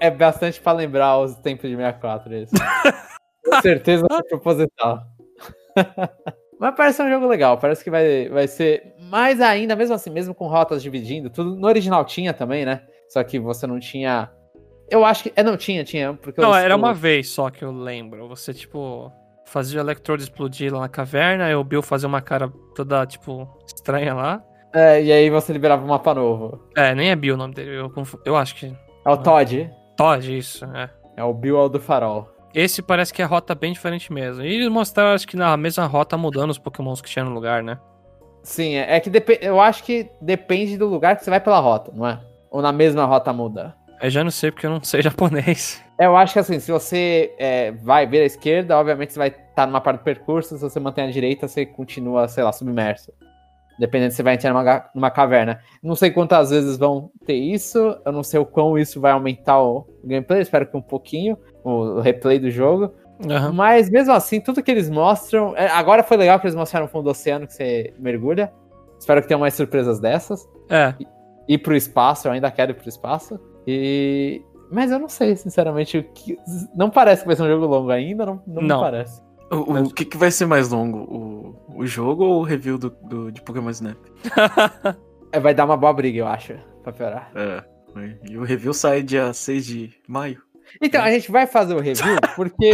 [0.00, 2.54] É bastante pra lembrar os tempos de 64 isso.
[3.44, 5.02] Com certeza é proposital.
[6.62, 10.34] Mas parece um jogo legal, parece que vai, vai ser mais ainda, mesmo assim, mesmo
[10.34, 12.80] com rotas dividindo, tudo no original tinha também, né?
[13.10, 14.30] Só que você não tinha.
[14.90, 15.32] Eu acho que.
[15.36, 16.14] É, não tinha, tinha.
[16.14, 18.26] Porque Não, os- era uma vez só que eu lembro.
[18.28, 19.12] Você, tipo,
[19.44, 23.46] fazia o Electrode explodir lá na caverna, e o Bill fazia uma cara toda, tipo,
[23.66, 24.42] estranha lá.
[24.74, 26.64] É, e aí você liberava um mapa novo.
[26.74, 28.74] É, nem é Bill o nome dele, eu, confu- eu acho que.
[29.04, 29.70] É o Todd.
[29.94, 30.88] Todd, isso, é.
[31.18, 32.26] É o Bill é o do farol.
[32.54, 34.42] Esse parece que é rota bem diferente mesmo.
[34.42, 37.62] E eles mostraram, acho que na mesma rota mudando os pokémons que tinha no lugar,
[37.62, 37.78] né?
[38.42, 41.60] Sim, é, é que depe- eu acho que depende do lugar que você vai pela
[41.60, 42.20] rota, não é?
[42.50, 43.74] Ou na mesma rota muda.
[44.02, 45.80] Eu já não sei porque eu não sei japonês.
[45.98, 49.28] É, Eu acho que assim, se você é, vai ver a esquerda, obviamente você vai
[49.28, 53.12] estar numa parte do percurso, se você mantém a direita, você continua, sei lá, submerso.
[53.78, 55.60] Dependendo se você vai entrar numa, numa caverna.
[55.82, 59.62] Não sei quantas vezes vão ter isso, eu não sei o quão isso vai aumentar
[59.62, 62.92] o gameplay, espero que um pouquinho, o replay do jogo.
[63.30, 63.52] Aham.
[63.52, 65.54] Mas mesmo assim, tudo que eles mostram.
[65.56, 68.52] é, agora foi legal que eles mostraram o fundo do oceano que você mergulha.
[68.98, 70.48] Espero que tenham mais surpresas dessas.
[70.68, 70.94] É,
[71.48, 73.38] Ir pro espaço, eu ainda quero ir pro espaço.
[73.66, 74.40] E.
[74.70, 75.98] Mas eu não sei, sinceramente.
[75.98, 76.38] o que-
[76.74, 78.76] Não parece que vai ser um jogo longo ainda, não, não, Não.
[78.78, 79.20] me parece.
[79.50, 80.98] O, o que, que vai ser mais longo?
[80.98, 83.98] O, o jogo ou o review do, do- de Pokémon Snap?
[85.34, 86.52] É, vai dar uma boa briga, eu acho,
[86.82, 87.30] pra piorar.
[87.34, 87.62] É.
[88.28, 90.42] E o review sai dia 6 de maio.
[90.80, 92.72] Então, a gente vai fazer o review, porque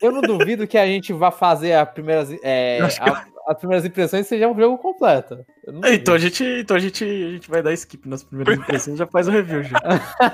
[0.00, 4.26] eu não duvido que a gente vá fazer a primeiras, é, a- as primeiras impressões
[4.26, 5.38] seja um jogo completo.
[5.84, 8.98] Então a gente, então a gente, a gente vai dar skip nas primeiras impressões e
[8.98, 9.78] já faz o review já.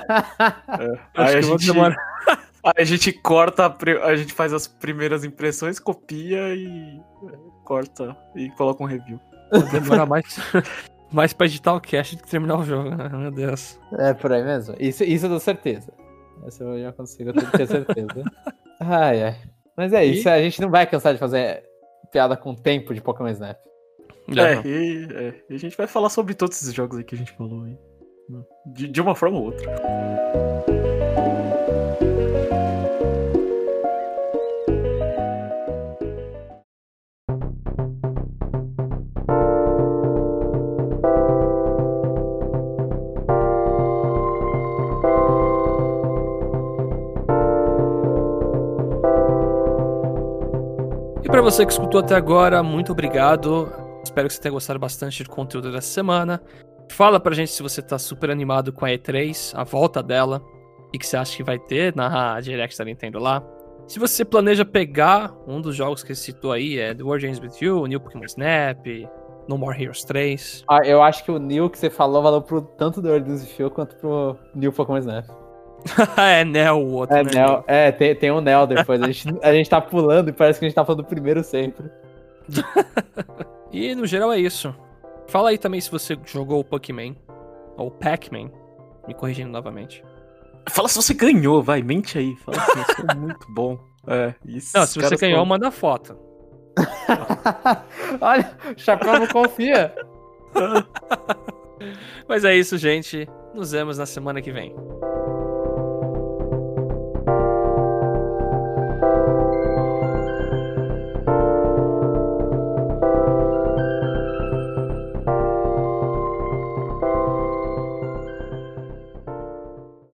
[0.79, 0.99] É.
[1.15, 1.95] Aí, a gente, demorar.
[2.63, 6.99] aí a gente corta, a, a gente faz as primeiras impressões, copia e
[7.31, 9.19] é, corta e coloca um review.
[9.71, 10.25] demora mais,
[11.11, 13.09] mais pra editar o cast do que terminar o jogo, né?
[13.09, 13.79] Meu Deus.
[13.99, 14.75] É por aí mesmo.
[14.79, 15.93] Isso, isso eu dou certeza.
[16.45, 18.23] Essa eu já consigo ter certeza.
[18.79, 19.37] ai, ai.
[19.75, 21.63] Mas é isso, a gente não vai cansar de fazer
[22.11, 23.57] piada com o tempo de Pokémon Snap.
[24.29, 27.17] É, e, é, e a gente vai falar sobre todos esses jogos aí que a
[27.17, 27.77] gente falou aí.
[28.65, 29.69] De, de uma forma ou outra.
[51.43, 53.69] Você que escutou até agora, muito obrigado.
[54.01, 56.41] Espero que você tenha gostado bastante do conteúdo dessa semana.
[56.89, 60.41] Fala pra gente se você tá super animado com a E3, a volta dela,
[60.93, 63.43] e que você acha que vai ter na Direct da Nintendo lá.
[63.87, 67.39] Se você planeja pegar um dos jogos que ele citou aí, é The World Ends
[67.41, 68.85] With You, New Pokémon Snap,
[69.49, 70.63] No More Heroes 3.
[70.69, 73.69] Ah, eu acho que o Neil que você falou valeu pro tanto do Ordeus Fio
[73.69, 75.42] quanto pro Neil Pokémon Snap.
[76.17, 77.31] é, Nel o outro, É, né?
[77.33, 79.01] Nel, é tem, tem um Nel depois.
[79.01, 81.43] A gente, a gente tá pulando e parece que a gente tá falando do primeiro
[81.43, 81.89] sempre.
[83.73, 84.73] E no geral é isso.
[85.27, 87.15] Fala aí também se você jogou o Pokémon,
[87.75, 88.51] ou Pac-Man,
[89.07, 90.05] me corrigindo novamente.
[90.69, 92.35] Fala se você ganhou, vai, mente aí.
[92.35, 93.79] Fala assim, eu sou muito bom.
[94.07, 94.77] É, isso.
[94.77, 96.15] Não, se você ganhou, manda foto.
[98.21, 99.91] Olha, o Chapéu não confia.
[102.27, 103.27] Mas é isso, gente.
[103.55, 104.75] Nos vemos na semana que vem.